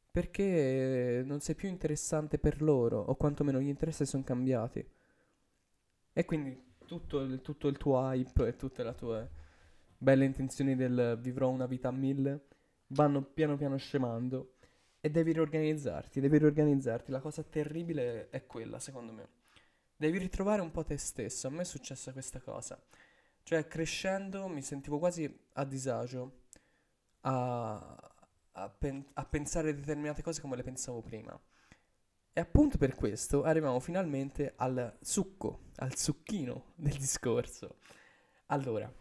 perché 0.10 1.22
non 1.24 1.40
sei 1.40 1.54
più 1.54 1.70
interessante 1.70 2.40
per 2.40 2.64
loro 2.64 3.00
o 3.00 3.14
quantomeno 3.18 3.60
gli 3.60 3.68
interessi 3.68 4.04
sono 4.04 4.24
cambiati. 4.24 4.84
E 6.12 6.26
quindi 6.26 6.60
tutto 6.88 7.20
il, 7.20 7.42
tutto 7.42 7.68
il 7.68 7.78
tuo 7.78 8.00
hype 8.00 8.48
e 8.48 8.56
tutte 8.56 8.84
le 8.84 8.96
tue 8.96 9.30
belle 9.96 10.26
intenzioni 10.26 10.76
del 10.76 11.20
vivrò 11.22 11.50
una 11.50 11.68
vita 11.68 11.90
a 11.90 11.92
mille 11.92 12.48
vanno 12.90 13.22
piano 13.24 13.58
piano 13.58 13.78
scemando 13.78 14.54
e 15.02 15.10
devi 15.10 15.32
riorganizzarti, 15.32 16.20
devi 16.20 16.38
riorganizzarti. 16.38 17.12
La 17.12 17.20
cosa 17.20 17.44
terribile 17.44 18.30
è 18.30 18.46
quella, 18.46 18.80
secondo 18.80 19.14
me. 19.14 19.28
Devi 19.96 20.18
ritrovare 20.18 20.62
un 20.62 20.72
po' 20.72 20.84
te 20.84 20.98
stesso. 20.98 21.48
A 21.48 21.50
me 21.50 21.62
è 21.62 21.66
successa 21.66 22.12
questa 22.12 22.40
cosa. 22.40 22.82
Cioè, 23.44 23.68
crescendo 23.68 24.48
mi 24.48 24.62
sentivo 24.62 25.00
quasi 25.00 25.40
a 25.54 25.64
disagio 25.64 26.44
a, 27.22 28.14
a, 28.52 28.70
pen- 28.70 29.06
a 29.14 29.26
pensare 29.26 29.74
determinate 29.74 30.22
cose 30.22 30.42
come 30.42 30.56
le 30.56 30.64
pensavo 30.64 31.02
prima. 31.02 31.40
E 32.32 32.42
appunto 32.42 32.78
per 32.78 32.96
questo 32.96 33.44
arriviamo 33.44 33.80
finalmente 33.80 34.54
al 34.56 34.98
succo, 35.02 35.72
al 35.78 35.96
succhino 35.96 36.74
del 36.76 36.98
discorso. 36.98 37.78
Allora, 38.48 38.92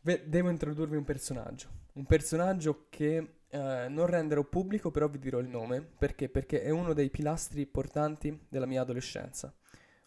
devo 0.00 0.50
introdurvi 0.50 0.96
un 0.96 1.04
personaggio 1.04 1.83
un 1.94 2.06
personaggio 2.06 2.86
che 2.88 3.38
eh, 3.48 3.86
non 3.88 4.06
renderò 4.06 4.42
pubblico, 4.44 4.90
però 4.90 5.08
vi 5.08 5.18
dirò 5.18 5.38
il 5.38 5.48
nome. 5.48 5.80
Perché? 5.80 6.28
Perché 6.28 6.62
è 6.62 6.70
uno 6.70 6.92
dei 6.92 7.10
pilastri 7.10 7.66
portanti 7.66 8.46
della 8.48 8.66
mia 8.66 8.82
adolescenza. 8.82 9.54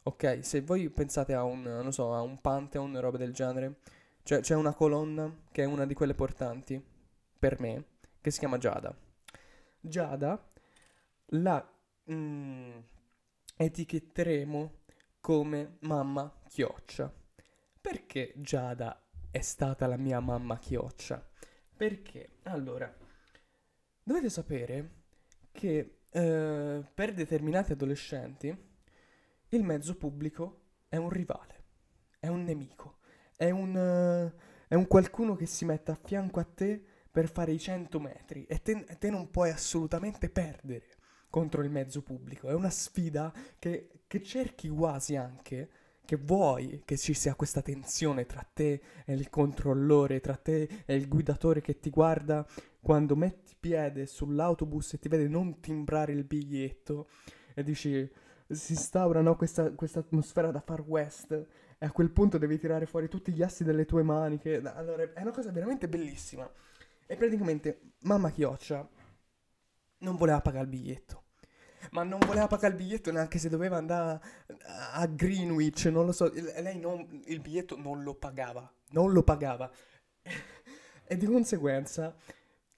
Ok, 0.03 0.39
se 0.41 0.61
voi 0.61 0.89
pensate 0.89 1.33
a 1.33 1.43
un, 1.43 1.61
non 1.61 1.91
so, 1.91 2.13
a 2.13 2.21
un 2.21 2.39
Pantheon, 2.39 2.99
roba 2.99 3.17
del 3.17 3.33
genere, 3.33 3.79
cioè 4.23 4.39
c'è 4.39 4.55
una 4.55 4.73
colonna 4.73 5.43
che 5.51 5.63
è 5.63 5.65
una 5.65 5.85
di 5.85 5.93
quelle 5.93 6.13
portanti, 6.13 6.81
per 7.37 7.59
me, 7.59 7.85
che 8.21 8.31
si 8.31 8.39
chiama 8.39 8.57
Giada. 8.57 8.95
Giada 9.79 10.41
la 11.31 11.65
mm, 12.11 12.77
etichetteremo 13.55 14.71
come 15.19 15.77
mamma 15.81 16.33
chioccia. 16.47 17.13
Perché 17.79 18.33
Giada 18.37 19.01
è 19.29 19.41
stata 19.41 19.87
la 19.87 19.97
mia 19.97 20.19
mamma 20.19 20.57
chioccia? 20.57 21.25
Perché? 21.77 22.39
Allora, 22.43 22.91
dovete 24.01 24.29
sapere 24.29 25.03
che 25.51 25.99
eh, 26.09 26.83
per 26.91 27.13
determinati 27.13 27.73
adolescenti 27.73 28.47
il 29.49 29.63
mezzo 29.63 29.95
pubblico 29.95 30.61
è 30.87 30.95
un 30.95 31.09
rivale, 31.09 31.65
è 32.17 32.29
un 32.29 32.43
nemico, 32.43 32.97
è 33.35 33.51
un, 33.51 33.75
uh, 33.75 34.41
è 34.67 34.73
un 34.73 34.87
qualcuno 34.87 35.35
che 35.35 35.45
si 35.45 35.65
mette 35.65 35.91
a 35.91 35.99
fianco 36.03 36.39
a 36.39 36.45
te 36.45 36.83
per 37.11 37.29
fare 37.29 37.51
i 37.51 37.59
100 37.59 37.99
metri 37.99 38.45
e 38.45 38.59
te, 38.63 38.83
te, 38.97 39.09
non 39.11 39.29
puoi 39.29 39.51
assolutamente 39.51 40.29
perdere 40.31 40.97
contro 41.29 41.61
il 41.61 41.69
mezzo 41.69 42.01
pubblico. 42.01 42.49
È 42.49 42.53
una 42.53 42.71
sfida 42.71 43.31
che, 43.59 44.01
che 44.07 44.23
cerchi 44.23 44.67
quasi 44.67 45.15
anche 45.15 45.69
che 46.07 46.15
vuoi 46.15 46.83
che 46.85 46.97
ci 46.97 47.13
sia 47.13 47.35
questa 47.35 47.61
tensione 47.61 48.25
tra 48.25 48.47
te 48.53 48.81
e 49.03 49.13
il 49.13 49.29
controllore, 49.29 50.21
tra 50.21 50.37
te 50.37 50.83
e 50.85 50.95
il 50.95 51.09
guidatore 51.09 51.59
che 51.59 51.79
ti 51.79 51.89
guarda 51.89 52.47
quando 52.79 53.17
metti 53.17 53.55
piede 53.59 54.05
sull'autobus 54.05 54.93
e 54.93 54.99
ti 54.99 55.09
vede 55.09 55.27
non 55.27 55.59
timbrare 55.59 56.13
il 56.13 56.23
biglietto 56.23 57.09
e 57.53 57.61
dici 57.61 58.09
si 58.47 58.71
instaura 58.71 59.19
no, 59.19 59.35
questa, 59.35 59.73
questa 59.73 59.99
atmosfera 59.99 60.49
da 60.49 60.61
far 60.61 60.79
west 60.79 61.31
e 61.77 61.85
a 61.85 61.91
quel 61.91 62.11
punto 62.11 62.37
devi 62.37 62.57
tirare 62.57 62.85
fuori 62.85 63.09
tutti 63.09 63.33
gli 63.33 63.43
assi 63.43 63.65
delle 63.65 63.83
tue 63.83 64.01
maniche. 64.01 64.61
Allora 64.63 65.11
è 65.13 65.21
una 65.21 65.31
cosa 65.31 65.51
veramente 65.51 65.89
bellissima. 65.89 66.49
E 67.05 67.15
praticamente 67.17 67.95
mamma 68.03 68.31
Chioccia 68.31 68.87
non 69.99 70.15
voleva 70.15 70.39
pagare 70.39 70.63
il 70.63 70.69
biglietto 70.69 71.26
ma 71.91 72.03
non 72.03 72.19
voleva 72.19 72.47
pagare 72.47 72.73
il 72.73 72.79
biglietto 72.81 73.11
neanche 73.11 73.39
se 73.39 73.49
doveva 73.49 73.77
andare 73.77 74.19
a 74.65 75.05
Greenwich, 75.07 75.85
non 75.85 76.05
lo 76.05 76.11
so, 76.11 76.31
lei 76.33 76.79
non, 76.79 77.23
il 77.25 77.39
biglietto 77.39 77.77
non 77.77 78.03
lo 78.03 78.15
pagava, 78.15 78.71
non 78.89 79.11
lo 79.11 79.23
pagava. 79.23 79.71
e 81.05 81.17
di 81.17 81.25
conseguenza 81.25 82.15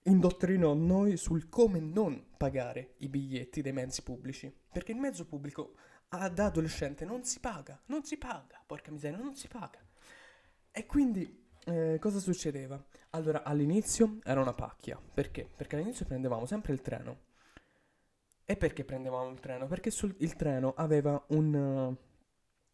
indottrinò 0.04 0.74
noi 0.74 1.18
sul 1.18 1.50
come 1.50 1.80
non 1.80 2.28
pagare 2.38 2.96
i 2.98 3.10
biglietti 3.10 3.62
dei 3.62 3.74
mezzi 3.74 4.02
pubblici, 4.02 4.54
perché 4.72 4.92
il 4.92 5.00
mezzo 5.00 5.26
pubblico 5.26 5.74
ad 6.10 6.40
adolescente 6.40 7.06
non 7.06 7.24
si 7.24 7.40
paga, 7.40 7.80
non 7.88 8.04
si 8.04 8.18
paga, 8.18 8.62
porca 8.66 8.92
miseria, 8.92 9.18
non 9.18 9.36
si 9.36 9.48
paga. 9.48 9.80
E 10.72 10.86
quindi 10.86 11.48
eh, 11.66 11.98
cosa 12.00 12.20
succedeva? 12.20 12.84
Allora, 13.12 13.44
all'inizio 13.44 14.20
era 14.24 14.42
una 14.42 14.54
pacchia, 14.54 15.00
perché? 15.14 15.48
Perché 15.56 15.76
all'inizio 15.76 16.06
prendevamo 16.06 16.46
sempre 16.46 16.74
il 16.74 16.82
treno 16.82 17.28
e 18.50 18.58
perché 18.58 18.84
prendevamo 18.84 19.30
il 19.30 19.40
treno? 19.40 19.68
Perché 19.68 19.92
sul, 19.92 20.16
il 20.22 20.36
treno 20.36 20.74
aveva 20.76 21.24
un, 21.28 21.54
uh, 21.54 21.96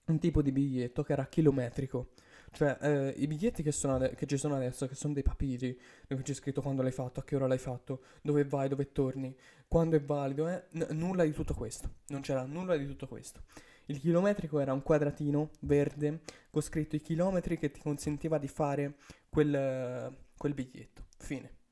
un, 0.10 0.20
tipo 0.20 0.42
di 0.42 0.54
biglietto 0.54 1.04
che 1.04 1.12
era 1.12 1.26
chilometrico. 1.26 2.12
Cioè, 2.52 2.78
eh, 2.80 3.14
i 3.18 3.28
biglietti 3.28 3.62
che, 3.62 3.76
ade- 3.84 4.16
che, 4.16 4.26
ci 4.26 4.38
sono 4.38 4.56
adesso, 4.56 4.88
che 4.88 4.96
sono 4.96 5.12
dei 5.12 5.22
papiri, 5.22 5.78
dove 6.08 6.22
c'è 6.22 6.34
scritto 6.34 6.62
quando 6.62 6.82
l'hai 6.82 6.94
fatto, 6.94 7.20
a 7.20 7.26
che 7.26 7.36
ora 7.36 7.46
l'hai 7.46 7.58
fatto, 7.58 8.04
dove 8.22 8.46
vai, 8.46 8.70
dove 8.70 8.94
torni, 8.94 9.36
quando 9.68 9.98
è 9.98 10.02
valido, 10.02 10.48
eh? 10.48 10.64
N- 10.76 10.88
nulla 10.92 11.26
di 11.26 11.34
tutto 11.34 11.54
questo. 11.54 11.90
Non 12.08 12.22
c'era 12.22 12.46
nulla 12.46 12.78
di 12.78 12.86
tutto 12.86 13.10
questo. 13.10 13.42
Il 13.88 14.00
chilometrico 14.00 14.62
era 14.62 14.72
un 14.72 14.82
quadratino 14.82 15.50
verde 15.60 16.22
con 16.50 16.62
scritto 16.62 16.96
i 16.96 17.02
chilometri 17.02 17.58
che 17.58 17.70
ti 17.70 17.82
consentiva 17.82 18.38
di 18.38 18.48
fare 18.48 18.96
quel, 19.28 20.16
quel 20.38 20.54
biglietto. 20.54 21.08
Fine. 21.18 21.65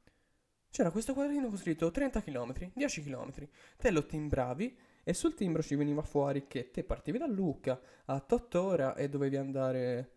C'era 0.74 0.90
questo 0.90 1.14
quadrino 1.14 1.50
con 1.50 1.58
scritto 1.60 1.92
30 1.92 2.24
km, 2.24 2.72
10 2.74 3.04
km. 3.04 3.48
Te 3.78 3.92
lo 3.92 4.08
timbravi 4.08 4.76
e 5.04 5.14
sul 5.14 5.36
timbro 5.36 5.62
ci 5.62 5.76
veniva 5.76 6.02
fuori 6.02 6.48
che 6.48 6.72
te 6.72 6.84
partivi 6.84 7.20
da 7.20 7.28
Lucca 7.28 7.80
a 8.06 8.26
8 8.28 8.60
ore 8.60 8.96
e 8.96 9.08
dovevi 9.08 9.38
andare... 9.38 10.12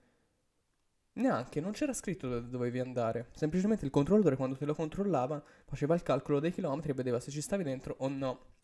Neanche, 1.12 1.60
non 1.60 1.72
c'era 1.72 1.92
scritto 1.92 2.26
dove 2.26 2.48
dovevi 2.48 2.78
andare. 2.78 3.28
Semplicemente 3.34 3.84
il 3.84 3.90
controllatore 3.90 4.36
quando 4.36 4.56
te 4.56 4.64
lo 4.64 4.74
controllava 4.74 5.44
faceva 5.66 5.94
il 5.94 6.02
calcolo 6.02 6.40
dei 6.40 6.52
chilometri 6.52 6.92
e 6.92 6.94
vedeva 6.94 7.20
se 7.20 7.30
ci 7.30 7.42
stavi 7.42 7.62
dentro 7.62 7.94
o 7.98 8.08
no. 8.08 8.54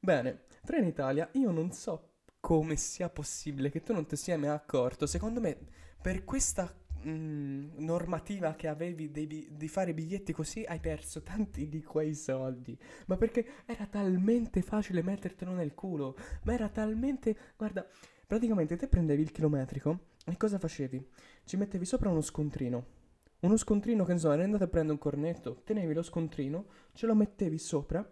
Bene, 0.00 0.46
Trenitalia, 0.64 1.28
io 1.34 1.52
non 1.52 1.70
so 1.70 2.14
come 2.40 2.74
sia 2.74 3.08
possibile 3.08 3.70
che 3.70 3.84
tu 3.84 3.92
non 3.92 4.04
ti 4.04 4.16
sia 4.16 4.36
mai 4.36 4.48
accorto. 4.48 5.06
Secondo 5.06 5.40
me, 5.40 5.58
per 6.02 6.24
questa 6.24 6.68
mm, 7.06 7.78
normativa 7.78 8.54
che 8.54 8.68
avevi 8.68 9.08
bi- 9.08 9.48
di 9.50 9.68
fare 9.68 9.94
biglietti 9.94 10.32
così, 10.32 10.64
hai 10.64 10.80
perso 10.80 11.22
tanti 11.22 11.68
di 11.68 11.82
quei 11.82 12.14
soldi. 12.14 12.78
Ma 13.06 13.16
perché 13.16 13.46
era 13.66 13.86
talmente 13.86 14.62
facile 14.62 15.02
mettertelo 15.02 15.52
nel 15.52 15.74
culo. 15.74 16.16
Ma 16.42 16.54
era 16.54 16.68
talmente... 16.68 17.36
Guarda, 17.56 17.86
praticamente 18.26 18.76
te 18.76 18.88
prendevi 18.88 19.22
il 19.22 19.32
chilometrico 19.32 19.98
e 20.24 20.36
cosa 20.36 20.58
facevi? 20.58 21.08
Ci 21.44 21.56
mettevi 21.56 21.84
sopra 21.84 22.10
uno 22.10 22.20
scontrino. 22.20 23.02
Uno 23.40 23.56
scontrino 23.56 24.04
che 24.04 24.12
insomma, 24.12 24.34
eri 24.34 24.44
andato 24.44 24.64
a 24.64 24.68
prendere 24.68 24.94
un 24.94 25.00
cornetto, 25.00 25.60
tenevi 25.64 25.92
lo 25.92 26.02
scontrino, 26.02 26.66
ce 26.92 27.06
lo 27.06 27.14
mettevi 27.14 27.58
sopra 27.58 28.08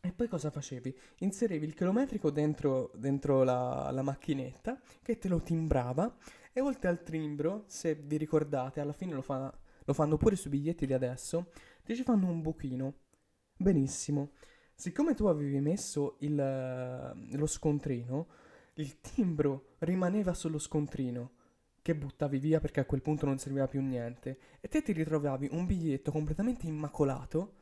e 0.00 0.12
poi 0.12 0.28
cosa 0.28 0.50
facevi? 0.50 0.96
Inserivi 1.18 1.66
il 1.66 1.74
chilometrico 1.74 2.30
dentro, 2.30 2.92
dentro 2.94 3.42
la, 3.42 3.90
la, 3.90 4.02
macchinetta 4.02 4.80
che 5.02 5.18
te 5.18 5.28
lo 5.28 5.42
timbrava 5.42 6.16
e 6.58 6.60
oltre 6.60 6.88
al 6.88 7.04
timbro, 7.04 7.62
se 7.68 7.94
vi 7.94 8.16
ricordate, 8.16 8.80
alla 8.80 8.92
fine 8.92 9.14
lo, 9.14 9.22
fa, 9.22 9.56
lo 9.84 9.92
fanno 9.92 10.16
pure 10.16 10.34
sui 10.34 10.50
biglietti 10.50 10.86
di 10.86 10.92
adesso, 10.92 11.52
ti 11.84 11.94
ci 11.94 12.02
fanno 12.02 12.28
un 12.28 12.42
buchino. 12.42 12.94
Benissimo. 13.56 14.32
Siccome 14.74 15.14
tu 15.14 15.26
avevi 15.26 15.60
messo 15.60 16.16
il, 16.18 16.34
lo 16.34 17.46
scontrino, 17.46 18.26
il 18.74 19.00
timbro 19.00 19.76
rimaneva 19.78 20.34
sullo 20.34 20.58
scontrino 20.58 21.30
che 21.80 21.94
buttavi 21.94 22.38
via 22.38 22.58
perché 22.58 22.80
a 22.80 22.86
quel 22.86 23.02
punto 23.02 23.24
non 23.24 23.38
serviva 23.38 23.68
più 23.68 23.80
niente 23.80 24.38
e 24.60 24.66
te 24.66 24.82
ti 24.82 24.92
ritrovavi 24.92 25.50
un 25.52 25.64
biglietto 25.64 26.10
completamente 26.10 26.66
immacolato 26.66 27.54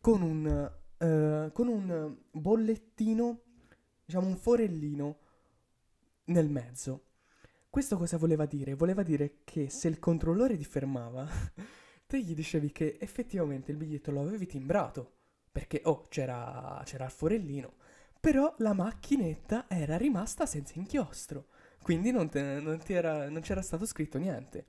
con 0.00 0.22
un 0.22 0.72
eh, 0.98 1.50
con 1.52 1.66
un 1.66 2.16
bollettino, 2.30 3.40
diciamo 4.04 4.28
un 4.28 4.36
forellino 4.36 5.18
nel 6.26 6.48
mezzo. 6.48 7.06
Questo 7.74 7.96
cosa 7.96 8.18
voleva 8.18 8.46
dire? 8.46 8.76
Voleva 8.76 9.02
dire 9.02 9.38
che 9.42 9.68
se 9.68 9.88
il 9.88 9.98
controllore 9.98 10.56
ti 10.56 10.62
fermava, 10.62 11.26
te 12.06 12.22
gli 12.22 12.32
dicevi 12.32 12.70
che 12.70 12.98
effettivamente 13.00 13.72
il 13.72 13.76
biglietto 13.76 14.12
lo 14.12 14.20
avevi 14.20 14.46
timbrato, 14.46 15.14
perché 15.50 15.80
oh, 15.82 16.06
c'era, 16.08 16.80
c'era 16.84 17.06
il 17.06 17.10
forellino, 17.10 17.72
però 18.20 18.54
la 18.58 18.74
macchinetta 18.74 19.64
era 19.66 19.96
rimasta 19.96 20.46
senza 20.46 20.74
inchiostro, 20.76 21.48
quindi 21.82 22.12
non, 22.12 22.28
te, 22.28 22.60
non, 22.60 22.80
era, 22.86 23.28
non 23.28 23.40
c'era 23.40 23.60
stato 23.60 23.86
scritto 23.86 24.18
niente. 24.18 24.66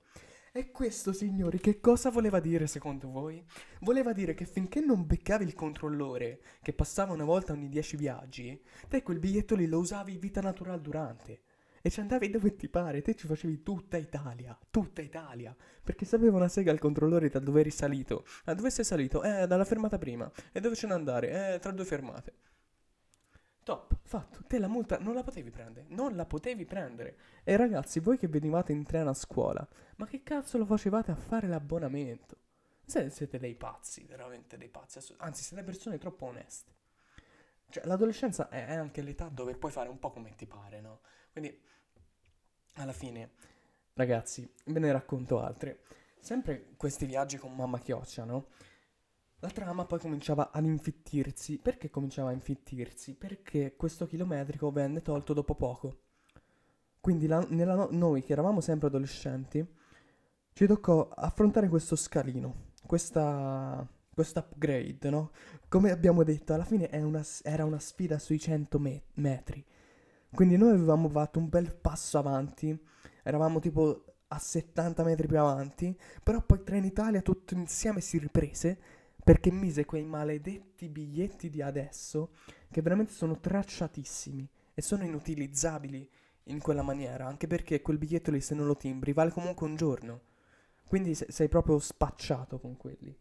E 0.51 0.71
questo, 0.71 1.13
signori, 1.13 1.59
che 1.59 1.79
cosa 1.79 2.09
voleva 2.09 2.39
dire 2.39 2.65
secondo 2.65 3.12
voi? 3.12 3.45
Voleva 3.81 4.13
dire 4.13 4.33
che 4.33 4.45
finché 4.45 4.79
non 4.79 5.05
beccavi 5.05 5.43
il 5.43 5.53
controllore, 5.53 6.41
che 6.59 6.74
passava 6.74 7.13
una 7.13 7.24
volta 7.24 7.53
ogni 7.53 7.69
dieci 7.69 7.97
viaggi, 7.97 8.59
te 8.88 9.03
quel 9.03 9.19
biglietto 9.19 9.53
lì 9.53 9.67
lo 9.67 9.77
usavi 9.77 10.17
vita 10.17 10.41
naturale 10.41 10.81
durante. 10.81 11.41
E 11.85 11.91
ci 11.91 11.99
andavi 11.99 12.31
dove 12.31 12.55
ti 12.55 12.67
pare, 12.67 13.03
te 13.03 13.13
ci 13.13 13.27
facevi 13.27 13.61
tutta 13.61 13.97
Italia, 13.97 14.57
tutta 14.71 15.03
Italia. 15.03 15.55
Perché 15.83 16.03
sapeva 16.03 16.35
una 16.35 16.47
sega 16.47 16.71
il 16.71 16.79
controllore 16.79 17.29
da 17.29 17.37
dove 17.37 17.59
eri 17.59 17.69
salito. 17.69 18.25
A 18.45 18.55
dove 18.55 18.71
sei 18.71 18.83
salito? 18.83 19.21
Eh, 19.21 19.45
dalla 19.45 19.65
fermata 19.65 19.99
prima. 19.99 20.27
E 20.51 20.59
dove 20.61 20.73
ce 20.73 20.87
ne 20.87 20.93
andare? 20.93 21.53
Eh, 21.53 21.59
tra 21.59 21.69
due 21.69 21.85
fermate. 21.85 22.33
Top, 23.61 23.99
fatto. 24.01 24.39
Te 24.47 24.57
la 24.57 24.67
multa 24.67 24.97
non 24.97 25.13
la 25.13 25.21
potevi 25.21 25.51
prendere. 25.51 25.85
Non 25.89 26.15
la 26.15 26.25
potevi 26.25 26.65
prendere. 26.65 27.17
E 27.43 27.55
ragazzi, 27.55 27.99
voi 27.99 28.17
che 28.17 28.27
venivate 28.27 28.71
in 28.71 28.83
treno 28.83 29.11
a 29.11 29.13
scuola, 29.13 29.67
ma 29.97 30.07
che 30.07 30.23
cazzo 30.23 30.57
lo 30.57 30.65
facevate 30.65 31.11
a 31.11 31.15
fare 31.15 31.47
l'abbonamento? 31.47 32.35
Se 32.83 33.11
siete 33.11 33.37
dei 33.37 33.53
pazzi, 33.53 34.05
veramente 34.05 34.57
dei 34.57 34.69
pazzi. 34.69 34.97
Anzi, 35.17 35.43
siete 35.43 35.61
persone 35.61 35.99
troppo 35.99 36.25
oneste. 36.25 36.73
Cioè, 37.69 37.85
l'adolescenza 37.85 38.49
è 38.49 38.73
anche 38.73 39.03
l'età 39.03 39.27
dove 39.27 39.55
puoi 39.55 39.71
fare 39.71 39.89
un 39.89 39.99
po' 39.99 40.09
come 40.09 40.33
ti 40.35 40.47
pare, 40.47 40.81
no? 40.81 41.01
Quindi, 41.35 41.53
alla 42.75 42.93
fine, 42.93 43.31
ragazzi, 43.95 44.49
ve 44.67 44.79
ne 44.79 44.89
racconto 44.93 45.41
altre. 45.41 45.81
Sempre 46.17 46.67
questi 46.77 47.05
viaggi 47.05 47.35
con 47.35 47.53
mamma 47.53 47.77
chioccia, 47.77 48.23
no? 48.23 48.47
La 49.39 49.49
trama 49.49 49.83
poi 49.83 49.99
cominciava 49.99 50.51
ad 50.51 50.63
infittirsi. 50.63 51.57
Perché 51.57 51.89
cominciava 51.89 52.29
a 52.29 52.31
infittirsi? 52.31 53.15
Perché 53.15 53.75
questo 53.75 54.07
chilometrico 54.07 54.71
venne 54.71 55.01
tolto 55.01 55.33
dopo 55.33 55.55
poco. 55.55 56.03
Quindi 57.01 57.27
la, 57.27 57.45
no- 57.49 57.89
noi 57.91 58.23
che 58.23 58.31
eravamo 58.31 58.61
sempre 58.61 58.87
adolescenti, 58.87 59.67
ci 60.53 60.65
toccò 60.65 61.09
affrontare 61.09 61.67
questo 61.67 61.98
scalino, 61.98 62.71
questa, 62.87 63.85
questo 64.13 64.39
upgrade, 64.39 65.09
no? 65.09 65.31
Come 65.67 65.91
abbiamo 65.91 66.24
detto, 66.24 66.53
alla 66.53 66.63
fine 66.63 66.89
una, 66.93 67.25
era 67.43 67.65
una 67.65 67.79
sfida 67.79 68.19
sui 68.19 68.39
100 68.39 68.79
me- 68.79 69.03
metri. 69.15 69.65
Quindi 70.35 70.57
noi 70.57 70.71
avevamo 70.74 71.07
fatto 71.07 71.39
un 71.39 71.50
bel 71.50 71.74
passo 71.74 72.17
avanti, 72.17 72.77
eravamo 73.24 73.59
tipo 73.59 74.03
a 74.27 74.37
70 74.37 75.03
metri 75.03 75.27
più 75.27 75.39
avanti, 75.39 75.98
però 76.21 76.41
poi 76.41 76.63
Trenitalia 76.63 77.21
tutto 77.21 77.53
insieme 77.53 78.01
si 78.01 78.17
riprese 78.17 78.77
perché 79.24 79.51
mise 79.51 79.85
quei 79.85 80.03
maledetti 80.03 80.89
biglietti 80.89 81.50
di 81.50 81.61
adesso 81.61 82.31
che 82.69 82.81
veramente 82.81 83.13
sono 83.13 83.39
tracciatissimi 83.39 84.48
e 84.74 84.81
sono 84.81 85.03
inutilizzabili 85.03 86.07
in 86.43 86.59
quella 86.59 86.83
maniera, 86.83 87.25
anche 87.25 87.48
perché 87.48 87.81
quel 87.81 87.98
biglietto 87.98 88.29
lì 88.29 88.41
se 88.41 88.53
non 88.53 88.67
lo 88.67 88.75
timbri 88.75 89.13
vale 89.13 89.31
comunque 89.31 89.65
un 89.65 89.75
giorno. 89.75 90.21
Quindi 90.85 91.15
se- 91.15 91.27
sei 91.29 91.48
proprio 91.48 91.79
spacciato 91.79 92.59
con 92.59 92.77
quelli. 92.77 93.17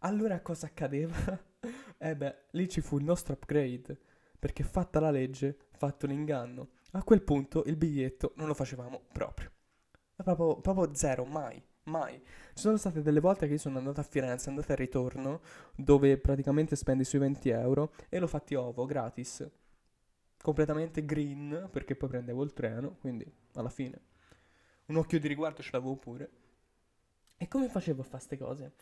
Allora 0.00 0.40
cosa 0.40 0.66
accadeva? 0.66 1.14
eh 1.98 2.16
beh, 2.16 2.36
lì 2.52 2.68
ci 2.68 2.80
fu 2.80 2.98
il 2.98 3.04
nostro 3.04 3.34
upgrade, 3.34 3.96
perché 4.38 4.64
fatta 4.64 5.00
la 5.00 5.10
legge, 5.10 5.56
fatto 5.76 6.06
l'inganno. 6.06 6.70
A 6.92 7.02
quel 7.02 7.22
punto 7.22 7.64
il 7.66 7.76
biglietto 7.76 8.32
non 8.36 8.46
lo 8.46 8.54
facevamo 8.54 9.02
proprio. 9.12 9.50
Proprio, 10.16 10.60
proprio 10.60 10.94
zero, 10.94 11.24
mai. 11.24 11.62
Mai. 11.84 12.20
Ci 12.54 12.62
sono 12.62 12.76
state 12.76 13.02
delle 13.02 13.20
volte 13.20 13.46
che 13.46 13.52
io 13.52 13.58
sono 13.58 13.78
andato 13.78 14.00
a 14.00 14.02
Firenze, 14.02 14.48
andato 14.48 14.72
e 14.72 14.76
ritorno, 14.76 15.40
dove 15.76 16.18
praticamente 16.18 16.74
spendi 16.74 17.04
sui 17.04 17.18
20 17.18 17.48
euro 17.50 17.92
e 18.08 18.18
l'ho 18.18 18.26
fatti 18.26 18.54
ovo 18.54 18.86
gratis. 18.86 19.48
Completamente 20.40 21.04
green, 21.04 21.68
perché 21.70 21.94
poi 21.94 22.08
prendevo 22.08 22.42
il 22.42 22.52
treno, 22.52 22.96
quindi 23.00 23.30
alla 23.54 23.68
fine. 23.68 24.00
Un 24.86 24.96
occhio 24.96 25.20
di 25.20 25.28
riguardo 25.28 25.62
ce 25.62 25.70
l'avevo 25.72 25.96
pure. 25.96 26.30
E 27.36 27.46
come 27.48 27.68
facevo 27.68 28.00
a 28.00 28.04
fare 28.04 28.24
queste 28.24 28.38
cose? 28.38 28.72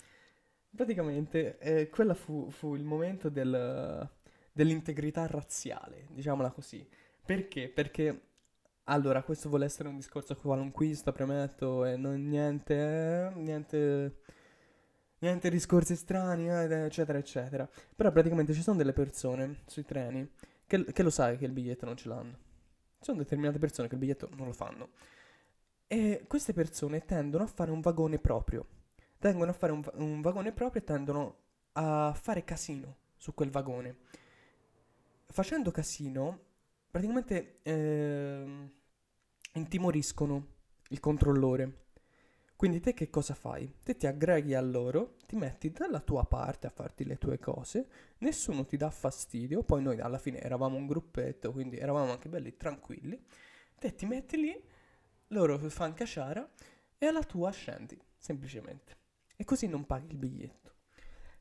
Praticamente, 0.75 1.59
eh, 1.59 1.89
quello 1.89 2.15
fu, 2.15 2.51
fu, 2.51 2.75
il 2.75 2.85
momento 2.85 3.29
del, 3.29 4.09
dell'integrità 4.55 5.27
razziale, 5.27 6.07
diciamola 6.11 6.53
così. 6.53 6.89
Perché? 7.25 7.69
Perché 7.69 8.21
allora, 8.85 9.23
questo 9.23 9.49
vuole 9.49 9.65
essere 9.65 9.89
un 9.89 9.97
discorso 9.97 10.37
qualunquista, 10.37 11.11
premetto, 11.11 11.85
e 11.87 11.97
non 11.97 12.29
niente, 12.29 13.33
niente, 13.35 14.17
niente 15.19 15.51
discorsi 15.51 15.97
strani, 15.97 16.51
eh, 16.51 16.85
eccetera, 16.85 17.19
eccetera. 17.19 17.69
Però 17.97 18.13
praticamente 18.13 18.53
ci 18.53 18.63
sono 18.63 18.77
delle 18.77 18.93
persone 18.93 19.63
sui 19.67 19.85
treni 19.85 20.31
che, 20.67 20.85
che 20.85 21.03
lo 21.03 21.11
sai 21.11 21.39
che 21.39 21.47
il 21.47 21.53
biglietto 21.53 21.87
non 21.87 21.97
ce 21.97 22.09
l'hanno. 22.09 22.39
Ci 22.99 23.05
sono 23.11 23.19
determinate 23.19 23.59
persone 23.59 23.89
che 23.89 23.95
il 23.95 24.01
biglietto 24.01 24.29
non 24.37 24.47
lo 24.47 24.53
fanno. 24.53 24.91
E 25.87 26.25
queste 26.29 26.53
persone 26.53 27.05
tendono 27.07 27.45
a 27.45 27.47
fare 27.47 27.71
un 27.71 27.81
vagone 27.81 28.19
proprio. 28.19 28.67
Tendono 29.19 29.51
a 29.51 29.55
fare 29.55 29.73
un, 29.73 29.83
un 29.95 30.21
vagone 30.21 30.53
proprio 30.53 30.83
e 30.83 30.85
tendono 30.85 31.37
a 31.73 32.13
fare 32.15 32.45
casino 32.45 32.97
su 33.17 33.33
quel 33.33 33.51
vagone. 33.51 33.97
Facendo 35.35 35.73
casino, 35.73 36.39
praticamente 36.89 37.59
eh, 37.63 38.71
intimoriscono 39.55 40.47
il 40.91 41.01
controllore. 41.01 41.87
Quindi 42.55 42.79
te 42.79 42.95
che 42.95 43.11
cosa 43.11 43.35
fai? 43.35 43.79
Te 43.83 43.97
ti 43.97 44.07
aggreghi 44.07 44.55
a 44.55 44.61
loro, 44.61 45.17
ti 45.27 45.35
metti 45.35 45.73
dalla 45.73 45.99
tua 45.99 46.25
parte 46.25 46.69
a 46.69 46.71
farti 46.71 47.05
le 47.05 47.19
tue 47.19 47.41
cose, 47.41 47.89
nessuno 48.19 48.65
ti 48.65 48.77
dà 48.77 48.91
fastidio, 48.91 49.65
poi 49.65 49.83
noi 49.83 49.99
alla 49.99 50.19
fine 50.19 50.41
eravamo 50.41 50.77
un 50.77 50.87
gruppetto, 50.87 51.51
quindi 51.51 51.79
eravamo 51.79 52.13
anche 52.13 52.29
belli 52.29 52.57
tranquilli, 52.57 53.21
te 53.77 53.93
ti 53.93 54.07
metti 54.07 54.37
lì, 54.37 54.65
loro 55.31 55.59
fanno 55.69 55.95
casciara 55.95 56.49
e 56.97 57.07
alla 57.07 57.25
tua 57.25 57.51
scendi, 57.51 58.01
semplicemente. 58.17 58.97
E 59.35 59.43
così 59.43 59.67
non 59.67 59.85
paghi 59.85 60.13
il 60.13 60.17
biglietto. 60.17 60.75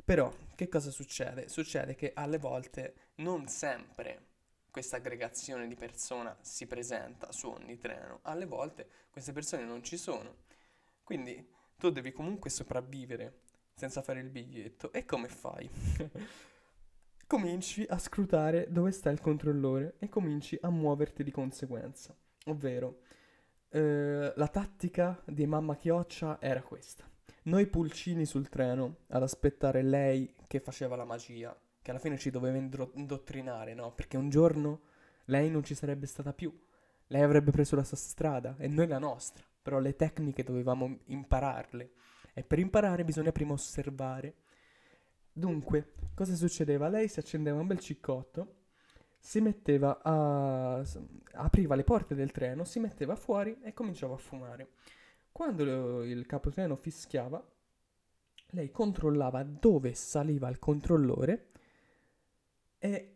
Però, 0.03 0.33
che 0.55 0.67
cosa 0.67 0.89
succede? 0.89 1.47
Succede 1.47 1.93
che 1.93 2.11
alle 2.15 2.39
volte 2.39 3.02
non 3.15 3.47
sempre 3.47 4.31
questa 4.73 4.97
aggregazione 4.97 5.67
di 5.67 5.75
persona 5.75 6.35
si 6.41 6.65
presenta 6.65 7.31
su 7.31 7.47
ogni 7.47 7.77
treno. 7.77 8.19
Alle 8.23 8.45
volte 8.45 8.87
queste 9.11 9.31
persone 9.31 9.63
non 9.63 9.83
ci 9.83 9.97
sono. 9.97 10.37
Quindi 11.03 11.47
tu 11.77 11.91
devi 11.91 12.11
comunque 12.11 12.49
sopravvivere 12.49 13.41
senza 13.75 14.01
fare 14.01 14.19
il 14.19 14.29
biglietto. 14.29 14.91
E 14.91 15.05
come 15.05 15.27
fai? 15.27 15.69
cominci 17.27 17.85
a 17.87 17.97
scrutare 17.97 18.67
dove 18.69 18.91
sta 18.91 19.09
il 19.09 19.21
controllore 19.21 19.95
e 19.99 20.09
cominci 20.09 20.57
a 20.61 20.69
muoverti 20.69 21.23
di 21.23 21.31
conseguenza. 21.31 22.15
Ovvero, 22.45 23.01
eh, 23.69 24.33
la 24.35 24.47
tattica 24.47 25.21
di 25.25 25.45
mamma 25.45 25.75
Chioccia 25.75 26.39
era 26.41 26.61
questa. 26.61 27.09
Noi 27.43 27.67
pulcini 27.67 28.25
sul 28.25 28.49
treno 28.49 29.01
ad 29.09 29.21
aspettare 29.21 29.81
lei 29.81 30.33
che 30.47 30.59
faceva 30.59 30.95
la 30.95 31.05
magia 31.05 31.55
che 31.83 31.91
alla 31.91 31.99
fine 31.99 32.17
ci 32.17 32.31
doveva 32.31 32.57
indottrinare, 32.57 33.75
no? 33.75 33.93
Perché 33.93 34.17
un 34.17 34.29
giorno 34.29 34.81
lei 35.25 35.51
non 35.51 35.63
ci 35.63 35.75
sarebbe 35.75 36.07
stata 36.07 36.33
più, 36.33 36.51
lei 37.07 37.21
avrebbe 37.21 37.51
preso 37.51 37.75
la 37.75 37.83
sua 37.83 37.97
strada 37.97 38.55
e 38.57 38.67
noi 38.67 38.87
la 38.87 38.97
nostra. 38.97 39.45
però 39.63 39.79
le 39.79 39.95
tecniche 39.95 40.43
dovevamo 40.43 40.99
impararle 41.05 41.91
e 42.33 42.43
per 42.43 42.59
imparare 42.59 43.05
bisogna 43.05 43.31
prima 43.31 43.53
osservare. 43.53 44.35
Dunque, 45.31 45.93
cosa 46.13 46.35
succedeva? 46.35 46.89
Lei 46.89 47.07
si 47.07 47.19
accendeva 47.19 47.59
un 47.59 47.65
bel 47.65 47.79
ciccotto, 47.79 48.55
si 49.17 49.39
metteva 49.39 50.01
a... 50.03 50.83
apriva 51.31 51.75
le 51.75 51.83
porte 51.85 52.13
del 52.13 52.31
treno, 52.31 52.65
si 52.65 52.79
metteva 52.79 53.15
fuori 53.15 53.57
e 53.63 53.73
cominciava 53.73 54.15
a 54.15 54.17
fumare. 54.17 54.71
Quando 55.31 56.03
il 56.03 56.25
capotreno 56.25 56.75
fischiava, 56.75 57.43
lei 58.49 58.69
controllava 58.69 59.43
dove 59.43 59.93
saliva 59.95 60.49
il 60.49 60.59
controllore 60.59 61.51
e 62.83 63.15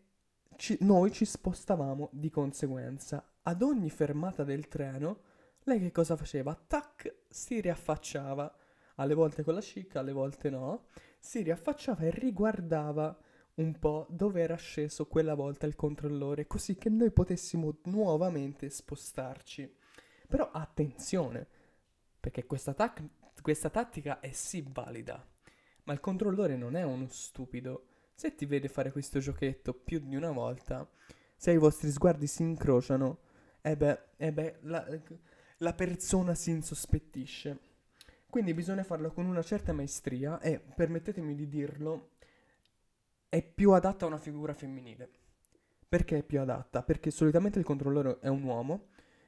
ci, 0.55 0.77
noi 0.79 1.11
ci 1.11 1.25
spostavamo 1.25 2.07
di 2.13 2.29
conseguenza. 2.29 3.33
Ad 3.41 3.61
ogni 3.61 3.89
fermata 3.89 4.45
del 4.45 4.69
treno, 4.69 5.23
lei 5.63 5.77
che 5.77 5.91
cosa 5.91 6.15
faceva? 6.15 6.55
Tac, 6.55 7.23
si 7.27 7.59
riaffacciava, 7.59 8.55
alle 8.95 9.13
volte 9.13 9.43
con 9.43 9.55
la 9.55 9.59
cicca, 9.59 9.99
alle 9.99 10.13
volte 10.13 10.49
no, 10.49 10.85
si 11.19 11.41
riaffacciava 11.41 12.03
e 12.03 12.11
riguardava 12.11 13.19
un 13.55 13.77
po' 13.77 14.07
dove 14.09 14.41
era 14.41 14.55
sceso 14.55 15.05
quella 15.05 15.33
volta 15.33 15.65
il 15.65 15.75
controllore, 15.75 16.47
così 16.47 16.77
che 16.77 16.87
noi 16.87 17.11
potessimo 17.11 17.79
nuovamente 17.85 18.69
spostarci. 18.69 19.69
Però 20.29 20.49
attenzione, 20.49 21.45
perché 22.21 22.45
questa, 22.45 22.73
tac- 22.73 23.03
questa 23.41 23.69
tattica 23.69 24.21
è 24.21 24.31
sì 24.31 24.65
valida, 24.65 25.27
ma 25.83 25.91
il 25.91 25.99
controllore 25.99 26.55
non 26.55 26.77
è 26.77 26.83
uno 26.83 27.07
stupido. 27.09 27.96
Se 28.19 28.33
ti 28.33 28.47
vede 28.47 28.67
fare 28.67 28.91
questo 28.91 29.19
giochetto 29.19 29.75
più 29.75 29.99
di 29.99 30.15
una 30.15 30.31
volta, 30.31 30.89
se 31.35 31.51
i 31.51 31.57
vostri 31.59 31.91
sguardi 31.91 32.25
si 32.25 32.41
incrociano, 32.41 33.19
e 33.61 33.69
eh 33.69 33.77
beh, 33.77 33.99
eh 34.17 34.33
beh 34.33 34.57
la, 34.61 34.87
la 35.57 35.73
persona 35.73 36.33
si 36.33 36.49
insospettisce. 36.49 37.59
Quindi 38.27 38.55
bisogna 38.55 38.81
farlo 38.81 39.11
con 39.11 39.27
una 39.27 39.43
certa 39.43 39.71
maestria 39.71 40.39
e, 40.39 40.59
permettetemi 40.59 41.35
di 41.35 41.47
dirlo, 41.47 42.13
è 43.29 43.43
più 43.43 43.73
adatta 43.73 44.05
a 44.05 44.07
una 44.07 44.17
figura 44.17 44.55
femminile. 44.55 45.11
Perché 45.87 46.17
è 46.17 46.23
più 46.23 46.41
adatta? 46.41 46.81
Perché 46.81 47.11
solitamente 47.11 47.59
il 47.59 47.65
controllore 47.65 48.17
è 48.19 48.29
un 48.29 48.41
uomo 48.41 48.87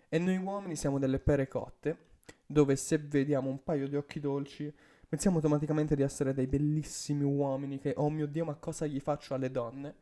e 0.10 0.18
noi 0.18 0.38
uomini 0.38 0.76
siamo 0.76 0.98
delle 0.98 1.20
pere 1.20 1.48
cotte 1.48 2.08
dove 2.44 2.76
se 2.76 2.98
vediamo 2.98 3.52
un 3.52 3.62
paio 3.62 3.88
di 3.88 3.96
occhi 3.96 4.20
dolci 4.20 4.74
pensiamo 5.10 5.38
automaticamente 5.38 5.96
di 5.96 6.04
essere 6.04 6.34
dei 6.34 6.46
bellissimi 6.46 7.24
uomini 7.24 7.80
che, 7.80 7.94
oh 7.98 8.12
mio 8.12 8.28
Dio, 8.28 8.46
ma 8.46 8.54
cosa 8.56 8.86
gli 8.86 9.00
faccio 9.00 9.34
alle 9.34 9.50
donne? 9.50 9.96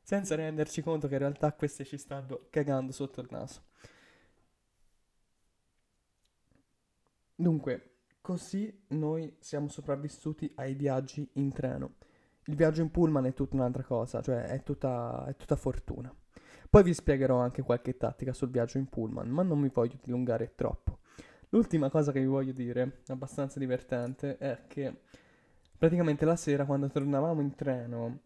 Senza 0.00 0.34
renderci 0.34 0.82
conto 0.82 1.08
che 1.08 1.14
in 1.14 1.20
realtà 1.20 1.52
queste 1.52 1.84
ci 1.84 1.98
stanno 1.98 2.46
cagando 2.48 2.90
sotto 2.92 3.20
il 3.20 3.28
naso. 3.30 3.62
Dunque, 7.34 7.90
così 8.22 8.84
noi 8.88 9.36
siamo 9.40 9.68
sopravvissuti 9.68 10.50
ai 10.54 10.74
viaggi 10.74 11.28
in 11.34 11.52
treno. 11.52 11.96
Il 12.44 12.56
viaggio 12.56 12.80
in 12.80 12.90
pullman 12.90 13.26
è 13.26 13.34
tutta 13.34 13.56
un'altra 13.56 13.82
cosa, 13.82 14.22
cioè 14.22 14.44
è 14.44 14.62
tutta, 14.62 15.26
è 15.26 15.36
tutta 15.36 15.56
fortuna. 15.56 16.14
Poi 16.70 16.82
vi 16.82 16.94
spiegherò 16.94 17.36
anche 17.38 17.62
qualche 17.62 17.96
tattica 17.96 18.32
sul 18.32 18.50
viaggio 18.50 18.78
in 18.78 18.86
pullman, 18.86 19.28
ma 19.28 19.42
non 19.42 19.58
mi 19.58 19.68
voglio 19.68 19.98
dilungare 20.02 20.54
troppo. 20.54 20.95
L'ultima 21.56 21.88
cosa 21.88 22.12
che 22.12 22.20
vi 22.20 22.26
voglio 22.26 22.52
dire, 22.52 22.98
abbastanza 23.06 23.58
divertente, 23.58 24.36
è 24.36 24.64
che 24.66 24.94
praticamente 25.78 26.26
la 26.26 26.36
sera 26.36 26.66
quando 26.66 26.90
tornavamo 26.90 27.40
in 27.40 27.54
treno, 27.54 28.20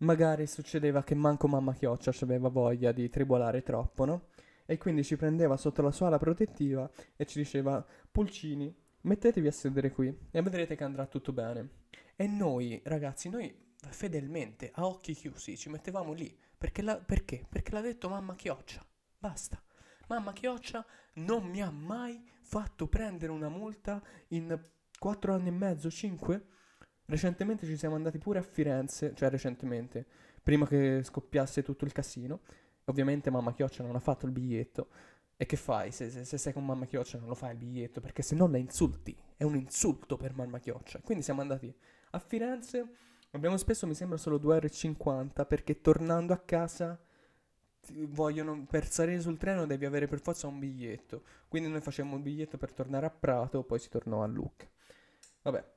magari 0.00 0.46
succedeva 0.46 1.02
che 1.02 1.14
manco 1.14 1.48
mamma 1.48 1.72
Chioccia 1.72 2.12
aveva 2.20 2.50
voglia 2.50 2.92
di 2.92 3.08
tribolare 3.08 3.62
troppo, 3.62 4.04
no? 4.04 4.26
E 4.66 4.76
quindi 4.76 5.02
ci 5.02 5.16
prendeva 5.16 5.56
sotto 5.56 5.80
la 5.80 5.90
sua 5.90 6.08
ala 6.08 6.18
protettiva 6.18 6.90
e 7.16 7.24
ci 7.24 7.38
diceva, 7.38 7.82
pulcini, 8.12 8.70
mettetevi 9.00 9.46
a 9.46 9.52
sedere 9.52 9.90
qui 9.90 10.14
e 10.30 10.42
vedrete 10.42 10.76
che 10.76 10.84
andrà 10.84 11.06
tutto 11.06 11.32
bene. 11.32 11.86
E 12.14 12.26
noi, 12.26 12.82
ragazzi, 12.84 13.30
noi 13.30 13.50
fedelmente, 13.78 14.70
a 14.74 14.84
occhi 14.84 15.14
chiusi, 15.14 15.56
ci 15.56 15.70
mettevamo 15.70 16.12
lì. 16.12 16.38
Perché, 16.58 16.82
la, 16.82 16.98
perché? 16.98 17.46
Perché 17.48 17.72
l'ha 17.72 17.80
detto 17.80 18.10
mamma 18.10 18.34
Chioccia. 18.34 18.84
Basta. 19.18 19.58
Mamma 20.08 20.32
Chioccia 20.32 20.84
non 21.14 21.44
mi 21.44 21.62
ha 21.62 21.70
mai 21.70 22.22
fatto 22.40 22.86
prendere 22.86 23.32
una 23.32 23.48
multa 23.48 24.02
in 24.28 24.58
4 24.98 25.34
anni 25.34 25.48
e 25.48 25.52
mezzo, 25.52 25.90
5. 25.90 26.46
Recentemente 27.06 27.66
ci 27.66 27.76
siamo 27.76 27.94
andati 27.94 28.18
pure 28.18 28.38
a 28.38 28.42
Firenze, 28.42 29.14
cioè 29.14 29.28
recentemente, 29.30 30.06
prima 30.42 30.66
che 30.66 31.02
scoppiasse 31.02 31.62
tutto 31.62 31.84
il 31.84 31.92
casino. 31.92 32.40
Ovviamente 32.86 33.30
mamma 33.30 33.52
Chioccia 33.52 33.82
non 33.82 33.94
ha 33.94 34.00
fatto 34.00 34.26
il 34.26 34.32
biglietto. 34.32 34.88
E 35.36 35.46
che 35.46 35.56
fai 35.56 35.90
se, 35.90 36.10
se, 36.10 36.24
se 36.24 36.38
sei 36.38 36.52
con 36.52 36.64
mamma 36.64 36.86
Chioccia 36.86 37.18
non 37.18 37.28
lo 37.28 37.34
fai 37.34 37.52
il 37.52 37.58
biglietto? 37.58 38.00
Perché 38.00 38.22
se 38.22 38.34
no 38.34 38.46
la 38.46 38.58
insulti. 38.58 39.16
È 39.36 39.42
un 39.42 39.56
insulto 39.56 40.16
per 40.16 40.34
mamma 40.34 40.58
Chioccia. 40.58 41.00
Quindi 41.00 41.24
siamo 41.24 41.40
andati 41.40 41.74
a 42.10 42.18
Firenze. 42.18 42.86
Abbiamo 43.32 43.56
speso, 43.56 43.86
mi 43.86 43.94
sembra, 43.94 44.16
solo 44.16 44.38
2,50 44.38 44.92
euro 45.08 45.46
perché 45.46 45.80
tornando 45.80 46.32
a 46.32 46.38
casa 46.38 46.98
vogliono, 47.92 48.64
per 48.68 48.88
salire 48.88 49.20
sul 49.20 49.38
treno 49.38 49.66
devi 49.66 49.84
avere 49.84 50.06
per 50.06 50.20
forza 50.20 50.46
un 50.46 50.58
biglietto. 50.58 51.22
Quindi 51.48 51.68
noi 51.68 51.80
facciamo 51.80 52.16
un 52.16 52.22
biglietto 52.22 52.56
per 52.58 52.72
tornare 52.72 53.06
a 53.06 53.10
Prato, 53.10 53.62
poi 53.62 53.78
si 53.78 53.88
tornò 53.88 54.22
a 54.22 54.26
Lucca. 54.26 54.66
Vabbè. 55.42 55.72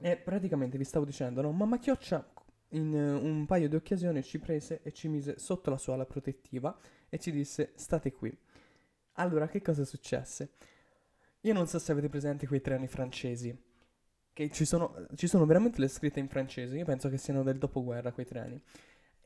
E 0.00 0.16
praticamente 0.16 0.78
vi 0.78 0.84
stavo 0.84 1.04
dicendo, 1.04 1.40
no? 1.40 1.50
Mamma 1.50 1.78
Chioccia 1.78 2.24
in 2.70 2.92
uh, 2.92 3.24
un 3.24 3.46
paio 3.46 3.68
di 3.68 3.76
occasioni 3.76 4.22
ci 4.22 4.38
prese 4.38 4.80
e 4.82 4.92
ci 4.92 5.08
mise 5.08 5.38
sotto 5.38 5.70
la 5.70 5.78
sua 5.78 5.94
ala 5.94 6.04
protettiva 6.04 6.76
e 7.08 7.18
ci 7.18 7.30
disse 7.30 7.72
state 7.76 8.12
qui. 8.12 8.36
Allora, 9.14 9.48
che 9.48 9.62
cosa 9.62 9.84
successe? 9.84 10.52
Io 11.42 11.52
non 11.52 11.66
so 11.66 11.78
se 11.78 11.92
avete 11.92 12.08
presente 12.08 12.46
quei 12.46 12.60
treni 12.60 12.86
francesi, 12.86 13.56
che 14.32 14.50
ci 14.50 14.64
sono, 14.64 15.06
ci 15.14 15.26
sono 15.26 15.46
veramente 15.46 15.80
le 15.80 15.88
scritte 15.88 16.20
in 16.20 16.28
francese, 16.28 16.76
io 16.76 16.84
penso 16.84 17.08
che 17.08 17.16
siano 17.16 17.42
del 17.42 17.58
dopoguerra 17.58 18.12
quei 18.12 18.26
treni. 18.26 18.60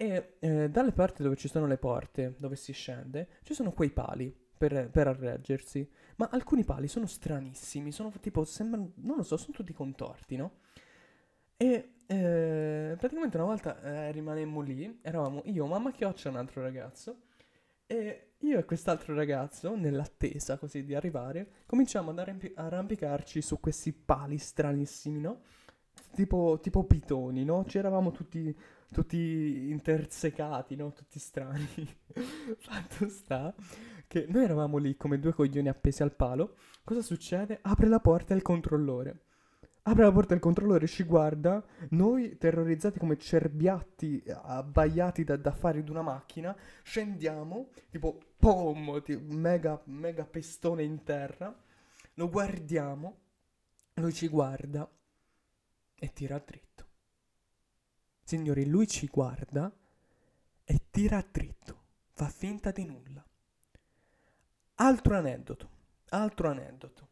E 0.03 0.35
eh, 0.41 0.69
dalle 0.69 0.91
parti 0.91 1.23
dove 1.23 1.37
ci 1.37 1.47
sono 1.47 1.65
le 1.65 1.79
porte, 1.79 2.35
dove 2.37 2.57
si 2.57 2.73
scende, 2.73 3.29
ci 3.45 3.55
sono 3.55 3.71
quei 3.71 3.91
pali 3.91 4.37
per, 4.59 4.91
per 4.91 5.07
arreggersi. 5.07 5.89
Ma 6.17 6.29
alcuni 6.33 6.65
pali 6.65 6.89
sono 6.89 7.07
stranissimi, 7.07 7.93
sono 7.93 8.11
tipo, 8.19 8.43
sembrano, 8.43 8.95
non 8.97 9.19
lo 9.19 9.23
so, 9.23 9.37
sono 9.37 9.53
tutti 9.55 9.73
contorti, 9.73 10.35
no? 10.35 10.59
E 11.57 11.93
eh, 12.05 12.97
praticamente 12.99 13.37
una 13.37 13.47
volta 13.47 13.81
eh, 13.81 14.11
rimanemmo 14.11 14.61
lì, 14.61 14.99
eravamo 15.03 15.43
io, 15.45 15.67
mamma 15.67 15.93
Chioccia 15.93 16.29
e 16.29 16.33
un 16.33 16.39
altro 16.39 16.63
ragazzo, 16.63 17.21
e 17.87 18.33
io 18.39 18.59
e 18.59 18.65
quest'altro 18.65 19.15
ragazzo, 19.15 19.77
nell'attesa 19.77 20.59
così 20.59 20.83
di 20.83 20.97
arrivare, 20.97 21.47
cominciamo 21.65 22.11
ad 22.11 22.19
arrampi- 22.19 22.53
arrampicarci 22.57 23.41
su 23.41 23.61
questi 23.61 23.93
pali 23.93 24.39
stranissimi, 24.39 25.21
no? 25.21 25.43
Tipo, 26.15 26.59
tipo 26.61 26.85
pitoni, 26.85 27.45
no? 27.45 27.65
Ci 27.67 27.79
eravamo 27.79 28.11
tutti 28.11 28.55
tutti 28.93 29.71
intersecati, 29.71 30.77
no? 30.77 30.93
Tutti 30.93 31.19
strani. 31.19 31.67
Fatto 32.61 33.09
sta 33.09 33.53
che 34.07 34.27
noi 34.29 34.45
eravamo 34.45 34.77
lì 34.77 34.97
come 34.97 35.19
due 35.19 35.33
coglioni 35.33 35.69
appesi 35.69 36.03
al 36.03 36.15
palo. 36.15 36.57
Cosa 36.85 37.03
succede? 37.03 37.59
Apre 37.63 37.89
la 37.89 37.99
porta 37.99 38.35
il 38.35 38.43
controllore. 38.43 39.25
Apre 39.85 40.05
la 40.05 40.13
porta 40.13 40.35
il 40.35 40.39
controllore, 40.39 40.87
ci 40.87 41.03
guarda, 41.03 41.61
noi 41.91 42.39
terrorizzati 42.39 43.01
come 43.01 43.19
cerbiatti 43.19 44.23
abbaiati 44.29 45.25
da, 45.25 45.37
da 45.37 45.51
fare 45.51 45.83
di 45.83 45.91
una 45.91 46.03
macchina, 46.03 46.57
scendiamo, 46.85 47.71
tipo 47.91 48.17
pom, 48.39 49.03
tipo, 49.03 49.35
mega, 49.35 49.81
mega 49.87 50.25
pestone 50.25 50.85
in 50.85 51.03
terra, 51.03 51.53
lo 52.15 52.29
guardiamo, 52.29 53.17
lui 53.95 54.13
ci 54.13 54.29
guarda 54.29 54.89
e 56.03 56.13
tira 56.13 56.41
dritto. 56.41 56.89
Signori, 58.25 58.67
lui 58.67 58.89
ci 58.89 59.07
guarda 59.07 59.73
e 60.65 60.81
tira 60.91 61.25
dritto, 61.31 61.85
fa 62.11 62.27
finta 62.27 62.73
di 62.73 62.85
nulla. 62.85 63.25
Altro 64.75 65.17
aneddoto, 65.17 65.71
altro 66.09 66.49
aneddoto. 66.49 67.11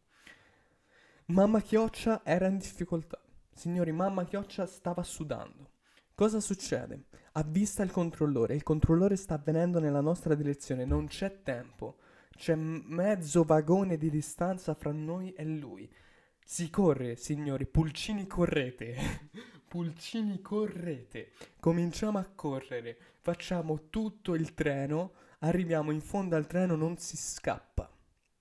Mamma 1.27 1.61
Chioccia 1.61 2.25
era 2.25 2.47
in 2.47 2.57
difficoltà. 2.57 3.17
Signori, 3.53 3.93
mamma 3.93 4.25
Chioccia 4.25 4.65
stava 4.65 5.03
sudando. 5.03 5.71
Cosa 6.13 6.41
succede? 6.41 7.05
Avvista 7.33 7.83
il 7.83 7.91
controllore, 7.91 8.55
il 8.55 8.63
controllore 8.63 9.15
sta 9.15 9.37
venendo 9.37 9.79
nella 9.79 10.01
nostra 10.01 10.35
direzione, 10.35 10.83
non 10.83 11.07
c'è 11.07 11.43
tempo. 11.43 11.99
C'è 12.35 12.55
mezzo 12.55 13.43
vagone 13.43 13.95
di 13.95 14.09
distanza 14.09 14.73
fra 14.73 14.91
noi 14.91 15.31
e 15.31 15.45
lui. 15.45 15.89
Si 16.43 16.69
corre, 16.69 17.15
signori, 17.15 17.65
pulcini 17.65 18.27
correte. 18.27 19.29
Pulcini 19.71 20.41
correte. 20.41 21.31
Cominciamo 21.59 22.17
a 22.17 22.25
correre, 22.25 22.97
facciamo 23.21 23.89
tutto 23.89 24.35
il 24.35 24.53
treno, 24.53 25.13
arriviamo 25.39 25.91
in 25.91 26.01
fondo 26.01 26.35
al 26.35 26.45
treno, 26.45 26.75
non 26.75 26.97
si 26.97 27.15
scappa. 27.15 27.89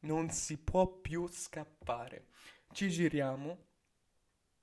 Non 0.01 0.31
si 0.31 0.59
può 0.59 0.89
più 0.89 1.29
scappare. 1.29 2.27
Ci 2.73 2.89
giriamo, 2.89 3.59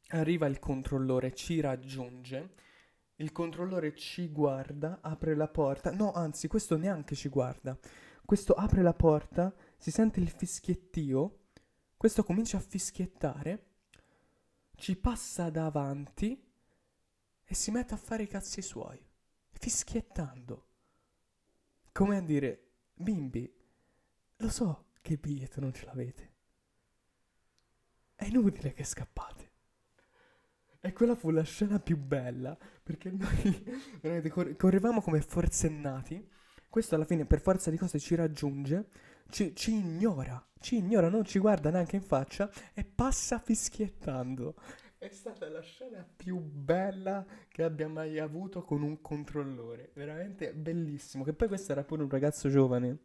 arriva 0.10 0.46
il 0.48 0.60
controllore, 0.60 1.34
ci 1.34 1.62
raggiunge. 1.62 2.56
Il 3.16 3.32
controllore 3.32 3.96
ci 3.96 4.30
guarda, 4.30 5.00
apre 5.02 5.36
la 5.36 5.48
porta. 5.48 5.92
No, 5.92 6.12
anzi, 6.12 6.48
questo 6.48 6.76
neanche 6.76 7.16
ci 7.16 7.30
guarda. 7.30 7.78
Questo 8.26 8.54
apre 8.54 8.82
la 8.82 8.94
porta, 8.94 9.56
si 9.78 9.90
sente 9.90 10.20
il 10.20 10.30
fischiettio 10.30 11.47
questo 11.98 12.24
comincia 12.24 12.58
a 12.58 12.62
fischiettare, 12.62 13.66
ci 14.76 14.96
passa 14.96 15.50
davanti 15.50 16.40
e 17.44 17.56
si 17.56 17.72
mette 17.72 17.96
a 17.96 17.98
fare 17.98 18.24
i 18.24 18.28
cazzi 18.28 18.62
suoi, 18.62 19.04
fischiettando. 19.50 20.68
Come 21.92 22.18
a 22.18 22.22
dire, 22.22 22.74
bimbi, 22.94 23.52
lo 24.38 24.50
so 24.50 24.90
che 25.02 25.14
il 25.14 25.20
biglietto 25.20 25.60
non 25.60 25.74
ce 25.74 25.86
l'avete. 25.86 26.34
È 28.14 28.26
inutile 28.26 28.74
che 28.74 28.84
scappate. 28.84 29.52
E 30.80 30.94
quella 30.94 31.16
fu 31.16 31.32
la 31.32 31.44
scena 31.44 31.80
più 31.80 31.98
bella, 31.98 32.56
perché 32.84 33.10
noi 33.10 33.64
veramente 34.00 34.30
cor- 34.30 34.56
correvamo 34.56 35.02
come 35.02 35.22
forsennati. 35.22 36.30
Questo 36.70 36.94
alla 36.94 37.06
fine, 37.06 37.26
per 37.26 37.42
forza 37.42 37.72
di 37.72 37.78
cose, 37.78 37.98
ci 37.98 38.14
raggiunge, 38.14 38.90
ci, 39.30 39.56
ci 39.56 39.74
ignora, 39.74 40.44
ci 40.60 40.78
ignora, 40.78 41.10
non 41.10 41.26
ci 41.26 41.40
guarda 41.40 41.70
neanche 41.70 41.96
in 41.96 42.02
faccia 42.02 42.50
e 42.74 42.84
passa 42.84 43.40
fischiettando. 43.40 44.56
È 45.00 45.10
stata 45.10 45.48
la 45.50 45.62
scena 45.62 46.04
più 46.04 46.40
bella 46.40 47.24
che 47.50 47.62
abbia 47.62 47.88
mai 47.88 48.18
avuto 48.18 48.64
con 48.64 48.82
un 48.82 49.00
controllore. 49.00 49.92
Veramente 49.94 50.54
bellissimo. 50.54 51.24
Che 51.24 51.34
poi 51.34 51.48
questo 51.48 51.72
era 51.72 51.84
pure 51.84 52.02
un 52.02 52.10
ragazzo 52.10 52.50
giovane. 52.50 52.98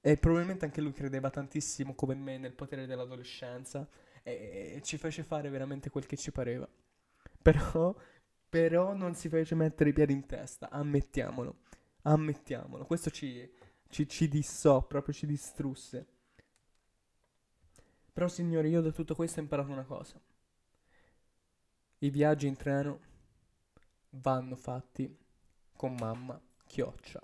E 0.00 0.16
probabilmente 0.16 0.64
anche 0.64 0.80
lui 0.80 0.92
credeva 0.92 1.30
tantissimo 1.30 1.94
come 1.96 2.14
me 2.14 2.38
nel 2.38 2.52
potere 2.52 2.86
dell'adolescenza. 2.86 3.88
E 4.22 4.80
ci 4.84 4.98
fece 4.98 5.24
fare 5.24 5.48
veramente 5.48 5.90
quel 5.90 6.06
che 6.06 6.16
ci 6.16 6.30
pareva. 6.30 6.68
Però, 7.42 7.92
però 8.48 8.94
non 8.94 9.14
si 9.14 9.28
fece 9.28 9.56
mettere 9.56 9.90
i 9.90 9.92
piedi 9.92 10.12
in 10.12 10.26
testa. 10.26 10.70
Ammettiamolo. 10.70 11.56
Ammettiamolo. 12.02 12.84
Questo 12.84 13.10
ci, 13.10 13.50
ci, 13.88 14.08
ci 14.08 14.28
dissò, 14.28 14.86
proprio 14.86 15.14
ci 15.14 15.26
distrusse. 15.26 16.06
Però 18.12 18.28
signori, 18.28 18.70
io 18.70 18.80
da 18.80 18.90
tutto 18.90 19.14
questo 19.14 19.40
ho 19.40 19.42
imparato 19.42 19.70
una 19.70 19.84
cosa. 19.84 20.20
I 21.98 22.10
viaggi 22.10 22.46
in 22.46 22.56
treno 22.56 23.00
vanno 24.10 24.56
fatti 24.56 25.16
con 25.74 25.94
mamma 25.94 26.40
chioccia. 26.64 27.20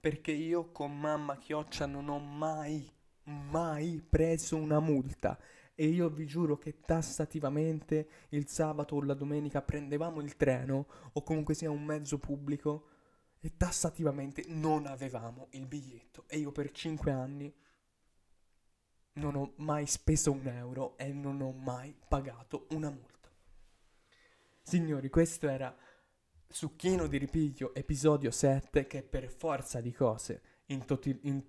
Perché 0.00 0.30
io 0.32 0.70
con 0.70 0.98
mamma 0.98 1.36
chioccia 1.36 1.86
non 1.86 2.08
ho 2.08 2.18
mai, 2.18 2.88
mai 3.24 4.00
preso 4.08 4.56
una 4.56 4.80
multa. 4.80 5.38
E 5.74 5.86
io 5.88 6.08
vi 6.08 6.26
giuro 6.26 6.56
che 6.56 6.80
tassativamente 6.80 8.08
il 8.30 8.48
sabato 8.48 8.94
o 8.96 9.02
la 9.02 9.14
domenica 9.14 9.60
prendevamo 9.60 10.20
il 10.20 10.36
treno 10.36 10.86
o 11.12 11.22
comunque 11.22 11.54
sia 11.54 11.70
un 11.70 11.84
mezzo 11.84 12.18
pubblico 12.18 12.88
e 13.40 13.56
tassativamente 13.56 14.44
non 14.48 14.86
avevamo 14.86 15.48
il 15.50 15.66
biglietto. 15.66 16.24
E 16.28 16.38
io 16.38 16.52
per 16.52 16.70
cinque 16.72 17.12
anni 17.12 17.54
non 19.14 19.34
ho 19.34 19.52
mai 19.56 19.86
speso 19.86 20.32
un 20.32 20.46
euro 20.46 20.96
e 20.98 21.12
non 21.12 21.40
ho 21.40 21.52
mai 21.52 21.94
pagato 22.08 22.66
una 22.70 22.90
multa. 22.90 23.30
Signori, 24.62 25.08
questo 25.10 25.48
era 25.48 25.74
Succhino 26.48 27.06
di 27.06 27.18
ripiglio, 27.18 27.74
episodio 27.74 28.30
7, 28.30 28.86
che 28.86 29.02
per 29.02 29.28
forza 29.28 29.80
di 29.80 29.92
cose 29.92 30.42
intoti- 30.66 31.18
in- 31.22 31.42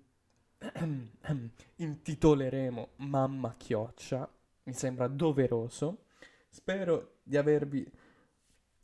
intitoleremo 1.76 2.90
Mamma 2.96 3.54
Chioccia. 3.56 4.30
Mi 4.64 4.72
sembra 4.72 5.06
doveroso. 5.08 6.04
Spero 6.50 7.20
di 7.22 7.36
avervi 7.36 7.90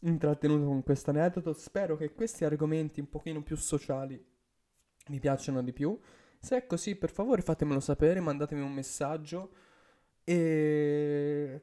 intrattenuto 0.04 0.64
con 0.64 0.82
questo 0.82 1.10
aneddoto. 1.10 1.52
Spero 1.52 1.96
che 1.96 2.12
questi 2.12 2.44
argomenti 2.44 3.00
un 3.00 3.08
pochino 3.08 3.42
più 3.42 3.56
sociali 3.56 4.22
vi 5.08 5.18
piacciono 5.18 5.62
di 5.62 5.72
più. 5.72 5.98
Se 6.38 6.56
è 6.56 6.66
così, 6.66 6.96
per 6.96 7.10
favore 7.10 7.42
fatemelo 7.42 7.80
sapere, 7.80 8.20
mandatemi 8.20 8.60
un 8.60 8.72
messaggio 8.72 9.50
e 10.24 11.62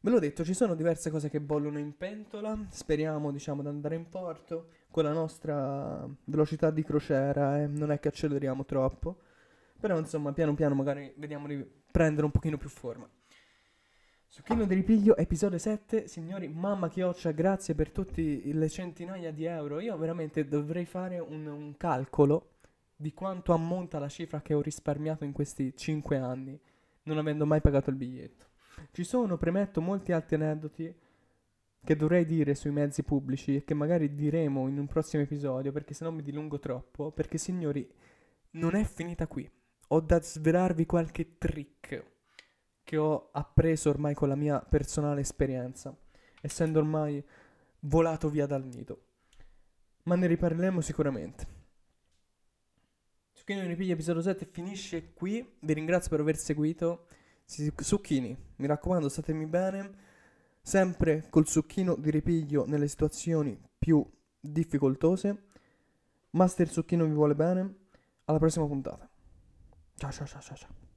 Ve 0.00 0.10
l'ho 0.10 0.20
detto, 0.20 0.44
ci 0.44 0.54
sono 0.54 0.76
diverse 0.76 1.10
cose 1.10 1.28
che 1.28 1.40
bollono 1.40 1.78
in 1.80 1.96
pentola, 1.96 2.56
speriamo 2.70 3.32
diciamo 3.32 3.62
di 3.62 3.68
andare 3.68 3.96
in 3.96 4.08
porto 4.08 4.68
con 4.92 5.02
la 5.02 5.12
nostra 5.12 6.08
velocità 6.24 6.70
di 6.70 6.84
crociera 6.84 7.60
eh, 7.60 7.66
non 7.66 7.90
è 7.90 7.98
che 7.98 8.06
acceleriamo 8.06 8.64
troppo, 8.64 9.18
però 9.80 9.98
insomma 9.98 10.32
piano 10.32 10.54
piano 10.54 10.76
magari 10.76 11.12
vediamo 11.16 11.48
di 11.48 11.66
prendere 11.90 12.26
un 12.26 12.30
pochino 12.30 12.56
più 12.56 12.68
forma. 12.68 13.10
Succhino 14.30 14.66
di 14.66 14.74
ripiglio, 14.74 15.16
episodio 15.16 15.56
7, 15.56 16.06
signori, 16.06 16.48
mamma 16.48 16.90
chioccia, 16.90 17.30
grazie 17.30 17.74
per 17.74 17.90
tutte 17.90 18.22
le 18.44 18.68
centinaia 18.68 19.32
di 19.32 19.46
euro, 19.46 19.80
io 19.80 19.96
veramente 19.96 20.46
dovrei 20.46 20.84
fare 20.84 21.18
un, 21.18 21.46
un 21.46 21.76
calcolo 21.78 22.56
di 22.94 23.14
quanto 23.14 23.54
ammonta 23.54 23.98
la 23.98 24.10
cifra 24.10 24.42
che 24.42 24.52
ho 24.52 24.60
risparmiato 24.60 25.24
in 25.24 25.32
questi 25.32 25.74
5 25.74 26.18
anni, 26.18 26.60
non 27.04 27.16
avendo 27.16 27.46
mai 27.46 27.62
pagato 27.62 27.88
il 27.88 27.96
biglietto. 27.96 28.48
Ci 28.92 29.02
sono, 29.02 29.38
premetto, 29.38 29.80
molti 29.80 30.12
altri 30.12 30.34
aneddoti 30.34 30.94
che 31.82 31.96
dovrei 31.96 32.26
dire 32.26 32.54
sui 32.54 32.70
mezzi 32.70 33.02
pubblici 33.02 33.56
e 33.56 33.64
che 33.64 33.72
magari 33.72 34.14
diremo 34.14 34.68
in 34.68 34.78
un 34.78 34.86
prossimo 34.86 35.22
episodio 35.22 35.72
perché 35.72 35.94
se 35.94 36.04
no 36.04 36.12
mi 36.12 36.22
dilungo 36.22 36.58
troppo. 36.58 37.10
Perché, 37.12 37.38
signori, 37.38 37.90
non 38.52 38.74
è 38.74 38.84
finita 38.84 39.26
qui. 39.26 39.50
Ho 39.88 40.00
da 40.00 40.20
svelarvi 40.20 40.84
qualche 40.84 41.38
trick 41.38 42.16
che 42.88 42.96
ho 42.96 43.28
appreso 43.32 43.90
ormai 43.90 44.14
con 44.14 44.28
la 44.28 44.34
mia 44.34 44.60
personale 44.60 45.20
esperienza, 45.20 45.94
essendo 46.40 46.78
ormai 46.78 47.22
volato 47.80 48.30
via 48.30 48.46
dal 48.46 48.64
nido. 48.64 49.02
Ma 50.04 50.14
ne 50.14 50.26
riparleremo 50.26 50.80
sicuramente. 50.80 51.46
Zucchino 53.34 53.60
Ripiglia 53.66 53.92
episodio 53.92 54.22
7 54.22 54.46
finisce 54.46 55.12
qui. 55.12 55.56
Vi 55.60 55.72
ringrazio 55.74 56.08
per 56.08 56.20
aver 56.20 56.38
seguito. 56.38 57.08
Succhini, 57.44 58.34
mi 58.56 58.66
raccomando, 58.66 59.10
statemi 59.10 59.44
bene. 59.44 59.90
Sempre 60.62 61.26
col 61.28 61.46
succhino 61.46 61.94
di 61.94 62.10
ripiglio 62.10 62.64
nelle 62.64 62.88
situazioni 62.88 63.60
più 63.78 64.02
difficoltose. 64.40 65.42
Master 66.30 66.70
Succhino 66.70 67.04
vi 67.04 67.12
vuole 67.12 67.34
bene. 67.34 67.74
Alla 68.24 68.38
prossima 68.38 68.64
puntata. 68.64 69.06
Ciao 69.94 70.10
ciao 70.10 70.26
ciao 70.26 70.40
ciao 70.40 70.56
ciao. 70.56 70.87